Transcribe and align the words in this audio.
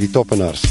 die 0.00 0.10
toppenaars. 0.12 0.64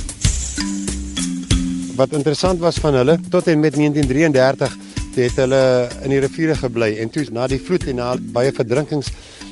Wat 2.00 2.14
interessant 2.16 2.62
was 2.64 2.80
van 2.80 2.96
hulle 3.00 3.18
tot 3.30 3.48
en 3.52 3.60
met 3.60 3.76
1933 3.76 4.78
het 5.20 5.36
hulle 5.42 5.64
in 6.06 6.14
die 6.14 6.22
riviere 6.24 6.56
gebly 6.56 6.94
en 7.04 7.10
toe 7.12 7.26
na 7.36 7.48
die 7.52 7.60
vloed 7.60 7.90
en 7.92 7.98
na 8.00 8.14
baie 8.36 8.54
verdrinkings 8.56 9.10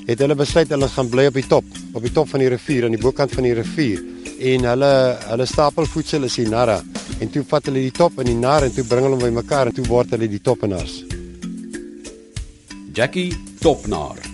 het 0.08 0.22
hulle 0.24 0.38
besluit 0.40 0.70
hulle 0.72 0.88
gaan 0.94 1.10
bly 1.12 1.26
op 1.28 1.40
die 1.40 1.48
top, 1.48 1.66
op 1.92 2.06
die 2.06 2.14
top 2.16 2.30
van 2.32 2.44
die 2.44 2.52
rivier 2.54 2.88
aan 2.88 2.96
die 2.96 3.02
bokant 3.02 3.34
van 3.36 3.48
die 3.48 3.56
rivier 3.58 4.00
en 4.54 4.70
hulle 4.72 4.94
hulle 5.26 5.50
stapelvoedsel 5.50 6.30
is 6.30 6.40
die 6.40 6.48
narra 6.48 6.80
en 7.20 7.34
toe 7.34 7.44
vat 7.50 7.68
hulle 7.68 7.84
die 7.84 7.96
top 8.00 8.22
in 8.24 8.32
die 8.32 8.40
nar 8.40 8.68
en 8.68 8.74
toe 8.76 8.88
bring 8.88 9.08
hulle 9.08 9.20
hom 9.20 9.28
bymekaar 9.28 9.72
en 9.72 9.78
toe 9.78 9.88
word 9.90 10.16
hulle 10.16 10.32
die 10.32 10.44
toppenaars. 10.44 11.02
Jackie 12.98 13.30
Topnar. 13.62 14.27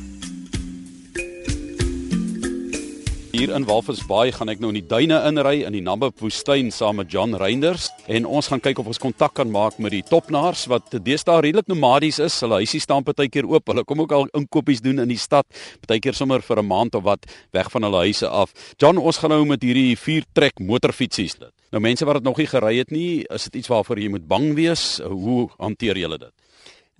Hier 3.33 3.49
in 3.49 3.63
Walvisbaai 3.65 4.29
gaan 4.35 4.51
ek 4.51 4.59
nou 4.61 4.69
in 4.69 4.75
die 4.77 4.85
duine 4.85 5.17
inry 5.25 5.63
in 5.65 5.73
die 5.73 5.81
Namib 5.81 6.19
woestyn 6.21 6.67
saam 6.69 6.99
met 6.99 7.09
John 7.09 7.33
Reinders 7.41 7.87
en 8.05 8.27
ons 8.29 8.45
gaan 8.51 8.61
kyk 8.61 8.83
of 8.83 8.91
ons 8.91 9.01
kontak 9.01 9.33
kan 9.39 9.49
maak 9.49 9.79
met 9.81 9.95
die 9.95 10.03
topnaars 10.05 10.67
wat 10.69 10.93
deesdae 10.93 11.39
redelik 11.41 11.65
nomadies 11.71 12.19
is. 12.21 12.35
Hulle 12.45 12.59
huisie 12.61 12.83
staan 12.83 13.01
partykeer 13.07 13.49
oop. 13.49 13.65
Hulle 13.73 13.85
kom 13.89 14.03
ook 14.05 14.13
al 14.13 14.29
inkopies 14.37 14.83
doen 14.85 15.01
in 15.01 15.09
die 15.09 15.17
stad, 15.17 15.49
partykeer 15.81 16.13
sommer 16.13 16.45
vir 16.45 16.61
'n 16.61 16.67
maand 16.69 16.93
of 16.93 17.07
wat 17.09 17.25
weg 17.57 17.73
van 17.73 17.89
hulle 17.89 18.05
huise 18.05 18.29
af. 18.29 18.53
John, 18.77 19.01
ons 19.01 19.17
gaan 19.17 19.33
nou 19.33 19.45
met 19.45 19.63
hierdie 19.63 19.97
vier 19.97 20.29
trek 20.33 20.59
motorfietsies 20.59 21.39
dit. 21.39 21.53
Nou 21.71 21.81
mense 21.81 22.05
wat 22.05 22.21
dit 22.21 22.23
nog 22.23 22.37
nie 22.37 22.47
gery 22.47 22.77
het 22.77 22.91
nie, 22.91 23.25
is 23.33 23.49
dit 23.49 23.55
iets 23.55 23.67
waarvoor 23.67 23.97
jy 23.97 24.09
moet 24.09 24.27
bang 24.27 24.53
wees? 24.53 25.01
Hoe 25.01 25.49
hanteer 25.57 25.97
julle 25.97 26.19
dit? 26.19 26.42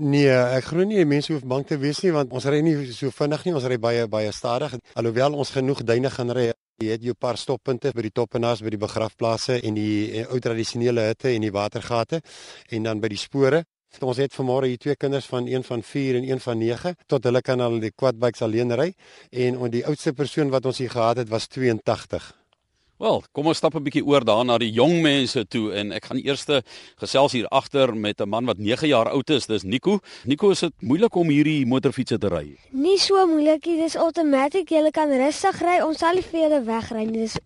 Nee, 0.03 0.27
ek 0.27 0.65
glo 0.67 0.83
nie 0.83 1.05
mense 1.07 1.31
hoef 1.31 1.45
bang 1.47 1.63
te 1.63 1.77
wees 1.79 2.01
nie 2.03 2.09
want 2.11 2.33
ons 2.35 2.43
ry 2.51 2.57
nie 2.65 2.73
so 2.91 3.07
vinnig 3.15 3.45
nie, 3.47 3.53
ons 3.55 3.67
ry 3.71 3.77
baie 3.79 4.01
baie 4.11 4.33
stadig. 4.35 4.73
Alhoewel 4.99 5.37
ons 5.39 5.53
genoeg 5.55 5.79
duine 5.87 6.11
gaan 6.11 6.33
ry, 6.35 6.49
jy 6.83 6.89
het 6.91 7.05
jou 7.07 7.15
paar 7.15 7.39
stoppunte 7.39 7.93
by 7.95 8.03
die 8.09 8.11
toppenaars 8.11 8.65
by 8.65 8.73
die 8.73 8.81
begrafplaase 8.81 9.61
en 9.63 9.79
die 9.79 10.25
ou 10.25 10.41
tradisionele 10.43 11.07
hutte 11.13 11.31
en 11.31 11.47
die 11.47 11.53
watergate 11.55 12.19
en 12.75 12.89
dan 12.89 12.99
by 12.99 13.13
die 13.15 13.21
spore. 13.21 13.63
Ons 14.03 14.19
het 14.19 14.35
vanmôre 14.35 14.67
hier 14.67 14.81
twee 14.81 14.99
kinders 14.99 15.29
van 15.31 15.47
een 15.47 15.63
van 15.63 15.87
4 15.87 16.19
en 16.19 16.29
een 16.33 16.43
van 16.43 16.59
9 16.59 16.95
tot 17.07 17.23
hulle 17.23 17.45
kan 17.45 17.63
al 17.63 17.79
die 17.79 17.95
quadbikes 17.95 18.43
alleen 18.43 18.75
ry 18.75 18.91
en 19.31 19.63
die 19.71 19.87
oudste 19.87 20.11
persoon 20.11 20.51
wat 20.51 20.65
ons 20.67 20.83
hier 20.83 20.91
gehad 20.91 21.23
het 21.23 21.31
was 21.31 21.47
82. 21.47 22.42
Wel, 23.03 23.19
kom 23.35 23.49
ons 23.51 23.59
stap 23.59 23.75
'n 23.75 23.83
bietjie 23.83 24.05
oor 24.07 24.23
daar 24.23 24.45
na 24.45 24.55
die 24.57 24.71
jong 24.71 25.01
mense 25.03 25.41
toe 25.51 25.73
en 25.75 25.91
ek 25.91 26.05
gaan 26.05 26.21
eers 26.23 26.45
gesels 26.95 27.33
hier 27.35 27.47
agter 27.51 27.91
met 27.95 28.21
'n 28.21 28.29
man 28.29 28.45
wat 28.45 28.57
9 28.57 28.87
jaar 28.87 29.09
oud 29.09 29.29
is. 29.29 29.45
Dis 29.45 29.63
Nico. 29.63 29.99
Nico, 30.23 30.51
is 30.51 30.59
dit 30.59 30.73
moeilik 30.79 31.15
om 31.15 31.27
hierdie 31.27 31.65
motorfiets 31.65 32.15
te 32.17 32.27
ry? 32.29 32.55
Nie 32.71 32.97
so 32.97 33.27
moeilik 33.27 33.65
nie. 33.65 33.77
Dis 33.77 33.97
outomaties. 33.97 34.69
Jy 34.69 34.91
kan 34.91 35.09
rustig 35.09 35.61
ry. 35.61 35.81
Ons 35.81 35.97
sal 35.97 36.13
nie 36.13 36.23
vir 36.23 36.39
julle 36.41 36.63
wegry 36.63 37.03
nie. 37.03 37.19
Dis 37.19 37.37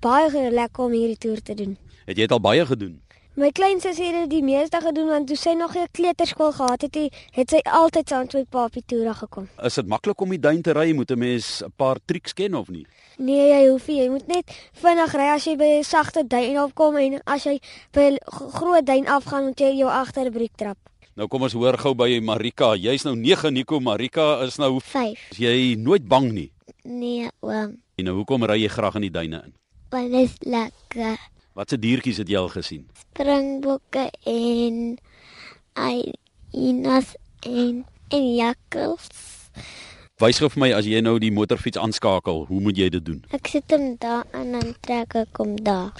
baie 0.00 0.50
lekker 0.50 0.84
om 0.84 0.92
hierdie 0.92 1.18
toer 1.18 1.40
te 1.42 1.54
doen. 1.54 1.78
Het 2.06 2.16
jy 2.16 2.22
dit 2.22 2.32
al 2.32 2.40
baie 2.40 2.66
gedoen? 2.66 3.05
My 3.36 3.50
klein 3.52 3.82
sussie 3.84 4.06
het 4.08 4.14
dit 4.16 4.38
die 4.38 4.44
meeste 4.46 4.78
gedoen 4.80 5.10
want 5.12 5.26
toe 5.28 5.36
sy 5.36 5.52
nog 5.52 5.74
'n 5.76 5.90
kleuterskool 5.92 6.52
gehad 6.56 6.80
het, 6.82 6.96
het 7.36 7.50
sy 7.50 7.60
altyd 7.68 8.08
saam 8.08 8.26
met 8.32 8.48
papie 8.48 8.82
toere 8.86 9.12
gekom. 9.14 9.48
Is 9.62 9.74
dit 9.74 9.86
maklik 9.86 10.20
om 10.20 10.30
die 10.30 10.40
duin 10.40 10.62
te 10.62 10.72
ry? 10.72 10.92
Moet 10.92 11.10
'n 11.10 11.18
mens 11.18 11.62
'n 11.62 11.72
paar 11.76 11.98
triks 12.06 12.32
ken 12.32 12.54
of 12.54 12.68
nie? 12.68 12.86
Nee, 13.18 13.48
jy 13.48 13.68
hoef 13.68 13.88
nie. 13.88 13.96
Jy 13.96 14.08
moet 14.08 14.26
net 14.26 14.70
vinnig 14.72 15.12
ry 15.12 15.34
as 15.34 15.44
jy 15.44 15.56
by 15.56 15.64
'n 15.64 15.84
sagte 15.84 16.26
duin 16.26 16.58
opkom 16.58 16.96
en 16.96 17.20
as 17.26 17.44
jy 17.44 17.60
by 17.92 18.00
'n 18.00 18.18
groot 18.30 18.86
duin 18.86 19.06
afgaan, 19.06 19.44
moet 19.44 19.60
jy 19.60 19.76
jou 19.76 19.90
agterbriek 19.90 20.56
trap. 20.56 20.78
Nou 21.14 21.28
kom 21.28 21.42
ons 21.42 21.52
hoor 21.52 21.78
gou 21.78 21.94
by 21.94 22.20
Marika. 22.20 22.74
Jy's 22.74 23.04
nou 23.04 23.16
9 23.16 23.52
Nico, 23.52 23.80
Marika 23.80 24.42
is 24.44 24.56
nou 24.56 24.80
5. 24.80 25.30
Is 25.30 25.38
jy 25.38 25.74
nooit 25.74 26.08
bang 26.08 26.32
nie? 26.32 26.52
Nee, 26.84 27.28
oom. 27.40 27.82
En 27.96 28.04
nou 28.04 28.16
hoekom 28.16 28.44
ry 28.44 28.62
jy 28.62 28.68
graag 28.68 28.94
in 28.94 29.00
die 29.02 29.10
duine 29.10 29.42
in? 29.44 29.54
Want 29.90 30.10
dit 30.12 30.20
is 30.22 30.34
lekker. 30.40 31.18
Watse 31.56 31.78
diertjies 31.80 32.18
het 32.20 32.28
jy 32.28 32.36
al 32.36 32.50
gesien? 32.52 32.82
Springbokke 33.00 34.10
en 34.28 34.98
hyenas 35.72 37.14
en 37.48 37.78
en 38.12 38.26
jakkals. 38.36 39.08
Wys 40.20 40.42
gou 40.42 40.50
vir 40.52 40.60
my 40.60 40.68
as 40.76 40.84
jy 40.84 41.00
nou 41.00 41.14
die 41.20 41.32
motorfiets 41.32 41.80
aanskakel, 41.80 42.44
hoe 42.50 42.60
moet 42.60 42.76
jy 42.76 42.90
dit 42.92 43.06
doen? 43.08 43.24
Ek 43.32 43.48
sit 43.48 43.72
hom 43.72 43.94
daar 44.04 44.28
en 44.36 44.52
dan 44.52 44.76
trek 44.84 45.16
ek 45.22 45.40
hom 45.40 45.56
daar. 45.64 45.96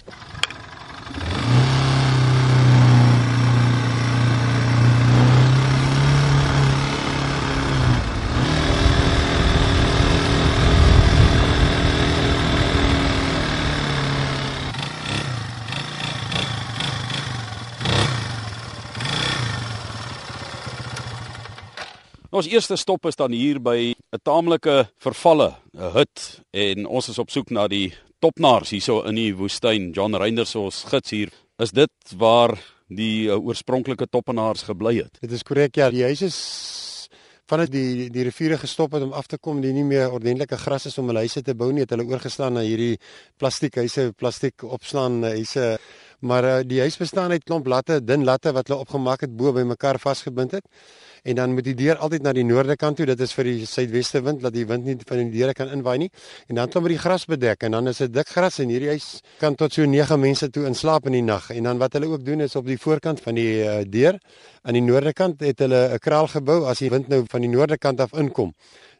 Ons 22.36 22.50
eerste 22.52 22.76
stop 22.76 23.06
is 23.08 23.16
dan 23.16 23.32
hier 23.32 23.56
by 23.64 23.94
'n 23.96 24.20
taamlike 24.20 24.90
vervalle 25.00 25.54
hut 25.72 26.42
en 26.52 26.86
ons 26.86 27.08
is 27.08 27.18
op 27.18 27.30
soek 27.30 27.48
na 27.50 27.64
die 27.66 27.94
topnaars 28.20 28.74
hierso 28.76 29.00
in 29.08 29.16
die 29.16 29.32
woestyn. 29.32 29.92
John 29.96 30.14
Reinders 30.14 30.54
ons 30.54 30.84
gids 30.84 31.10
hier. 31.10 31.30
Is 31.58 31.72
dit 31.72 31.96
waar 32.18 32.52
die 32.88 33.28
uh, 33.28 33.40
oorspronklike 33.40 34.06
toppenaars 34.10 34.68
gebly 34.68 34.98
het? 34.98 35.16
Dit 35.22 35.32
is 35.32 35.42
korrek 35.42 35.76
ja, 35.76 35.88
die 35.90 36.02
huis 36.02 36.22
is 36.22 37.08
vanuit 37.48 37.72
die 37.72 38.10
die 38.12 38.24
riviere 38.28 38.58
gestop 38.58 38.92
het 38.92 39.02
om 39.02 39.16
af 39.16 39.26
te 39.26 39.38
kom, 39.38 39.62
die 39.62 39.72
nie 39.72 39.84
meer 39.84 40.12
ordentlike 40.12 40.58
gras 40.60 40.86
is 40.86 40.98
om 40.98 41.08
hulle 41.08 41.24
huise 41.24 41.40
te 41.40 41.54
bou 41.54 41.72
nie, 41.72 41.86
het 41.86 41.90
hulle 41.96 42.04
oorgeslaan 42.04 42.52
na 42.52 42.60
hierdie 42.60 42.98
plastiekhuise, 43.38 44.12
plastiek 44.12 44.62
opslaan 44.62 45.22
huise. 45.24 45.78
Maar 46.20 46.44
uh, 46.44 46.62
die 46.68 46.80
huis 46.80 47.00
bestaan 47.00 47.32
uit 47.32 47.44
klomp 47.44 47.66
latte, 47.66 48.04
dun 48.04 48.28
latte 48.28 48.52
wat 48.52 48.68
hulle 48.68 48.84
opgemaak 48.84 49.24
het 49.24 49.36
bo 49.36 49.56
by 49.56 49.64
mekaar 49.64 49.96
vasgebind 49.98 50.52
het 50.52 50.68
en 51.26 51.34
dan 51.34 51.54
moet 51.54 51.66
die 51.66 51.74
deur 51.74 51.98
altyd 52.02 52.22
na 52.22 52.32
die 52.36 52.44
noorde 52.46 52.76
kant 52.78 52.98
toe. 53.00 53.06
Dit 53.08 53.20
is 53.24 53.34
vir 53.34 53.48
die 53.48 53.66
suidweste 53.66 54.22
wind 54.22 54.44
dat 54.44 54.54
die 54.54 54.64
wind 54.68 54.86
nie 54.86 54.96
van 55.08 55.22
die 55.24 55.30
deure 55.34 55.54
kan 55.58 55.72
inwaai 55.74 55.98
nie. 56.04 56.10
En 56.46 56.60
dan 56.60 56.70
kom 56.70 56.86
met 56.86 56.94
die 56.94 57.00
gras 57.02 57.26
bedek 57.26 57.66
en 57.66 57.76
dan 57.76 57.90
is 57.90 58.02
dit 58.04 58.14
dik 58.14 58.30
gras 58.36 58.60
en 58.62 58.70
hierdie 58.70 58.92
huis 58.94 59.08
kan 59.42 59.58
tot 59.58 59.74
so 59.74 59.86
9 59.86 60.20
mense 60.22 60.50
toe 60.54 60.66
inslaap 60.70 61.10
in 61.10 61.18
die 61.18 61.24
nag. 61.26 61.50
En 61.50 61.66
dan 61.70 61.82
wat 61.82 61.98
hulle 61.98 62.12
ook 62.12 62.24
doen 62.26 62.46
is 62.46 62.56
op 62.56 62.66
die 62.66 62.78
voorkant 62.78 63.20
van 63.24 63.38
die 63.38 63.64
uh, 63.64 63.80
deur 63.90 64.20
aan 64.62 64.78
die 64.78 64.84
noorde 64.84 65.12
kant 65.12 65.42
het 65.42 65.58
hulle 65.64 65.82
'n 65.94 65.98
kraal 65.98 66.30
gebou 66.30 66.64
as 66.70 66.78
die 66.78 66.90
wind 66.90 67.08
nou 67.08 67.24
van 67.28 67.40
die 67.40 67.50
noorde 67.50 67.78
kant 67.78 68.00
af 68.00 68.12
inkom. 68.12 68.54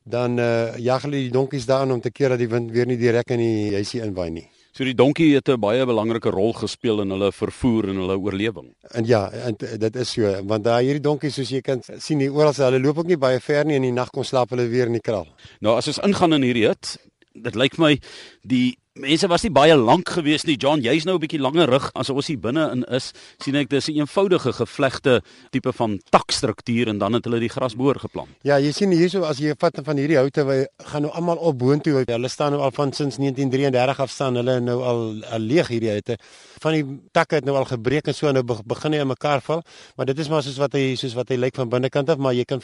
Dan 0.05 0.39
uh, 0.39 0.77
jag 0.79 1.03
hulle 1.03 1.17
die 1.17 1.31
donkies 1.31 1.67
daarin 1.67 1.93
om 1.93 2.01
te 2.01 2.11
keer 2.11 2.29
dat 2.29 2.39
die 2.39 2.49
wind 2.49 2.71
weer 2.71 2.87
nie 2.87 2.99
direk 2.99 3.31
in 3.31 3.39
die 3.39 3.75
huisie 3.75 4.03
inwaai 4.03 4.31
nie. 4.31 4.49
So 4.77 4.85
die 4.85 4.93
donkie 4.93 5.31
het 5.33 5.49
'n 5.49 5.57
baie 5.57 5.87
belangrike 5.87 6.29
rol 6.29 6.53
gespeel 6.53 7.01
in 7.01 7.11
hulle 7.11 7.33
vervoer 7.33 7.89
en 7.89 7.97
hulle 7.97 8.19
oorlewing. 8.19 8.75
En 8.93 9.07
ja, 9.07 9.31
en 9.31 9.57
dit 9.57 9.97
is 9.97 10.11
so, 10.11 10.43
want 10.45 10.65
daai 10.65 10.85
hierdie 10.85 11.01
donkies 11.01 11.35
soos 11.35 11.49
jy 11.49 11.63
kan 11.63 11.81
sien 11.99 12.21
hier 12.21 12.33
oral, 12.33 12.53
hulle 12.53 12.81
loop 12.81 12.99
ook 12.99 13.07
nie 13.07 13.17
baie 13.17 13.41
ver 13.41 13.65
nie 13.65 13.77
en 13.77 13.85
in 13.85 13.95
die 13.95 14.01
nag 14.01 14.11
kom 14.11 14.23
slaap 14.25 14.51
hulle 14.51 14.69
weer 14.69 14.87
in 14.87 14.93
die 14.93 15.01
kraal. 15.01 15.27
Nou 15.61 15.77
as 15.77 15.89
ons 15.89 15.99
ingaan 15.99 16.33
in 16.35 16.43
hierdie 16.43 16.67
hut, 16.67 16.99
dit 17.33 17.55
lyk 17.55 17.79
my 17.79 17.99
die 18.43 18.77
Mense 18.97 19.29
was 19.29 19.43
nie 19.45 19.51
baie 19.53 19.75
lank 19.77 20.09
gewees 20.09 20.47
nie. 20.49 20.55
John, 20.57 20.81
jy's 20.81 21.05
nou 21.05 21.17
'n 21.17 21.21
bietjie 21.21 21.39
langer 21.39 21.69
rug 21.69 21.91
as 21.95 22.09
ons 22.09 22.29
hier 22.29 22.39
binne 22.41 22.73
in 22.73 22.83
is. 22.89 23.13
sien 23.45 23.55
ek 23.55 23.69
dis 23.69 23.89
'n 23.89 23.93
een 23.93 24.07
eenvoudige 24.07 24.53
gevlegte 24.53 25.21
tipe 25.51 25.71
van 25.73 26.01
takstruktuur 26.11 26.89
en 26.89 26.99
dan 26.99 27.13
het 27.13 27.25
hulle 27.25 27.39
die 27.39 27.51
grasboor 27.51 28.01
geplant. 28.01 28.31
Ja, 28.43 28.57
jy 28.57 28.73
sien 28.73 28.91
hierso 28.91 29.25
as 29.25 29.37
jy 29.39 29.53
vat 29.59 29.81
van 29.85 29.97
hierdie 29.99 30.17
houte, 30.17 30.45
wy 30.45 30.67
gaan 30.79 31.03
nou 31.03 31.13
almal 31.13 31.37
op 31.37 31.59
boontoe. 31.59 32.05
Hulle 32.07 32.29
staan 32.29 32.53
nou 32.53 32.63
al 32.63 32.71
van 32.71 32.93
sins 32.93 33.19
1933 33.19 34.01
af 34.01 34.11
staan 34.11 34.35
hulle 34.35 34.61
nou 34.61 34.83
al, 34.83 35.23
al 35.31 35.41
leeg 35.41 35.69
hierdie 35.69 35.91
houte. 35.91 36.17
Van 36.61 36.73
die 36.73 36.85
takke 37.13 37.35
het 37.35 37.45
nou 37.45 37.57
al 37.57 37.67
gebreek 37.67 38.07
en 38.07 38.15
so 38.15 38.33
nou 38.33 38.43
begin 38.65 38.93
hy 38.93 38.99
in 39.01 39.09
mekaar 39.09 39.43
val, 39.43 39.63
maar 39.97 40.07
dit 40.07 40.19
is 40.19 40.29
maar 40.29 40.43
soos 40.43 40.57
wat 40.57 40.73
hy 40.73 40.95
soos 40.97 41.15
wat 41.15 41.29
hy 41.29 41.37
lyk 41.37 41.55
van 41.55 41.69
binnekant 41.69 42.09
af, 42.09 42.17
maar 42.17 42.33
jy 42.33 42.45
kan 42.45 42.63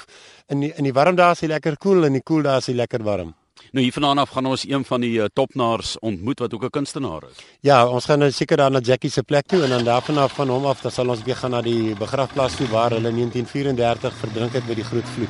in 0.49 0.61
die, 0.61 0.73
in 0.79 0.85
die 0.85 0.93
warm 0.93 1.15
dae 1.15 1.33
is 1.33 1.41
hy 1.41 1.49
lekker 1.49 1.77
koel 1.77 1.93
cool, 1.93 2.05
en 2.05 2.07
in 2.07 2.13
die 2.13 2.25
koel 2.25 2.43
dae 2.43 2.57
is 2.57 2.67
hy 2.67 2.73
lekker 2.73 3.05
warm. 3.05 3.35
Nou 3.71 3.85
hier 3.85 3.93
vanaand 3.93 4.19
af 4.19 4.29
gaan 4.35 4.47
ons 4.47 4.65
een 4.69 4.85
van 4.85 5.01
die 5.01 5.19
uh, 5.19 5.25
topnaars 5.33 5.99
ontmoet 5.99 6.39
wat 6.39 6.55
ook 6.55 6.65
'n 6.65 6.71
kunstenaar 6.71 7.23
is. 7.31 7.37
Ja, 7.61 7.89
ons 7.89 8.05
gaan 8.05 8.19
nou 8.19 8.31
seker 8.31 8.57
daar 8.57 8.71
na 8.71 8.81
Jackie 8.81 9.11
se 9.11 9.23
plek 9.23 9.47
toe 9.47 9.63
en 9.63 9.69
dan 9.69 9.85
daarvan 9.85 10.19
af 10.19 10.33
van 10.33 10.49
hom 10.49 10.67
af 10.67 10.81
dan 10.81 10.91
sal 10.91 11.09
ons 11.09 11.23
weer 11.23 11.37
gaan 11.37 11.51
na 11.51 11.63
die 11.63 11.95
begrafplaas 11.95 12.57
toe 12.57 12.69
waar 12.69 12.91
hulle 12.91 13.11
1934 13.11 14.15
verdrink 14.15 14.53
het 14.53 14.67
by 14.67 14.75
die 14.75 14.85
groot 14.85 15.09
vloed. 15.15 15.29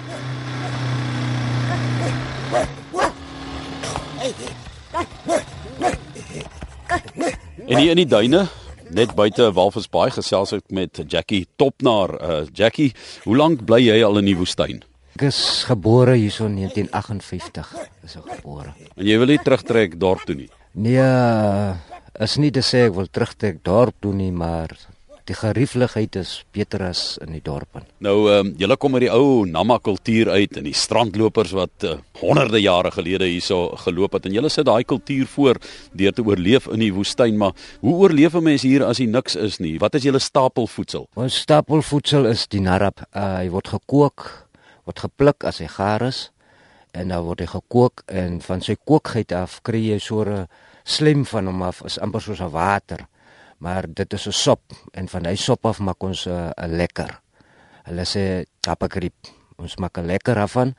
En 7.66 7.78
hier 7.78 7.90
in 7.90 7.96
die 7.96 8.06
duine 8.06 8.46
net 8.92 9.14
buite 9.14 9.52
Walvisbaai 9.52 10.10
gesels 10.10 10.52
ek 10.52 10.64
met 10.68 11.02
Jackie 11.08 11.46
Topnaar. 11.56 12.12
Uh, 12.20 12.40
Jackie, 12.52 12.92
hoe 13.24 13.36
lank 13.36 13.64
bly 13.64 13.80
jy 13.80 14.02
al 14.04 14.20
in 14.20 14.28
die 14.28 14.36
woestyn? 14.36 14.82
Ek 15.12 15.26
is 15.28 15.64
gebore 15.68 16.16
hierso 16.16 16.46
in 16.48 16.56
1958. 16.56 17.74
Is 18.04 18.16
ek 18.16 18.30
gebore. 18.38 18.72
En 18.96 19.04
jy 19.06 19.18
wil 19.20 19.34
nie 19.34 19.42
terugtrek 19.44 19.98
dorp 20.00 20.24
toe 20.24 20.36
nie. 20.38 20.48
Nee, 20.72 21.04
is 22.24 22.38
nie 22.40 22.50
te 22.50 22.64
sê 22.64 22.86
ek 22.88 22.96
wil 22.96 23.10
terugtrek 23.12 23.60
dorp 23.66 23.98
toe 24.00 24.14
nie, 24.16 24.32
maar 24.32 24.72
Die 25.30 25.36
gerieflikheid 25.38 26.16
is 26.18 26.30
beter 26.50 26.82
as 26.88 27.14
in 27.22 27.30
die 27.36 27.42
dorpe. 27.44 27.84
Nou 28.02 28.26
ehm 28.26 28.48
um, 28.48 28.48
julle 28.58 28.76
kom 28.80 28.96
uit 28.96 29.04
die 29.04 29.10
ou 29.14 29.44
Nama 29.46 29.76
kultuur 29.78 30.32
uit 30.34 30.56
en 30.58 30.66
die 30.66 30.74
strandlopers 30.74 31.52
wat 31.54 31.86
uh, 31.86 31.92
honderde 32.18 32.58
jare 32.58 32.90
gelede 32.90 33.28
hierso 33.30 33.76
geloop 33.84 34.16
het 34.18 34.26
en 34.26 34.34
julle 34.34 34.50
sit 34.50 34.66
daai 34.66 34.82
kultuur 34.82 35.28
voor 35.30 35.60
deur 35.94 36.16
te 36.16 36.24
oorleef 36.26 36.66
in 36.74 36.82
die 36.82 36.90
woestyn, 36.96 37.38
maar 37.38 37.54
hoe 37.80 37.94
oorleef 38.02 38.34
'n 38.34 38.42
mens 38.42 38.66
hier 38.66 38.82
as 38.84 38.98
hier 38.98 39.08
niks 39.14 39.36
is 39.36 39.60
nie? 39.60 39.78
Wat 39.78 39.94
is 39.94 40.02
julle 40.02 40.18
stapelvoedsel? 40.18 41.06
Ons 41.14 41.38
stapelvoedsel 41.46 42.26
is 42.26 42.48
die 42.48 42.60
narap. 42.60 43.06
Uh, 43.14 43.38
hy 43.38 43.48
word 43.50 43.68
gekook, 43.68 44.48
word 44.84 44.99
gepluk 44.99 45.44
as 45.44 45.58
hy 45.58 45.67
gaar 45.67 46.02
is 46.02 46.31
en 46.93 47.08
dan 47.08 47.25
word 47.25 47.40
hy 47.40 47.46
gekook 47.46 48.05
en 48.06 48.40
van 48.40 48.61
sy 48.61 48.76
kookheid 48.76 49.32
af 49.32 49.61
kry 49.62 49.81
jy 49.93 49.99
so 49.99 50.25
'n 50.25 50.46
slim 50.84 51.25
van 51.25 51.46
hom 51.46 51.62
af, 51.62 51.82
is 51.84 51.99
amper 51.99 52.20
soos 52.20 52.40
'n 52.40 52.50
water. 52.50 53.06
Maar 53.58 53.87
dit 53.88 54.12
is 54.12 54.26
'n 54.26 54.32
sop 54.32 54.62
en 54.93 55.08
van 55.08 55.25
hy 55.26 55.34
sop 55.37 55.67
af 55.67 55.79
maak 55.79 56.02
ons 56.02 56.26
'n 56.26 56.52
lekker. 56.67 57.20
Hulle 57.84 58.05
sê 58.05 58.44
tapakriep. 58.61 59.14
Ons 59.56 59.76
maak 59.76 59.99
'n 59.99 60.06
lekker 60.06 60.38
af 60.38 60.52
van 60.52 60.75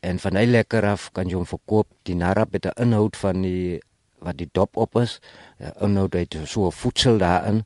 en 0.00 0.18
van 0.18 0.36
hy 0.36 0.44
lekker 0.44 0.84
af 0.84 1.12
kan 1.12 1.28
jy 1.28 1.34
hom 1.34 1.46
verkoop. 1.46 1.86
Die 2.02 2.14
narap 2.14 2.52
het 2.52 2.66
'n 2.66 2.82
inhoud 2.82 3.16
van 3.16 3.42
die 3.42 3.80
wat 4.18 4.36
die 4.36 4.48
dop 4.52 4.76
op 4.76 4.96
is. 4.96 5.20
Inhoud 5.80 6.12
het 6.12 6.36
so 6.44 6.66
'n 6.66 6.72
voedsel 6.72 7.18
daarin. 7.18 7.64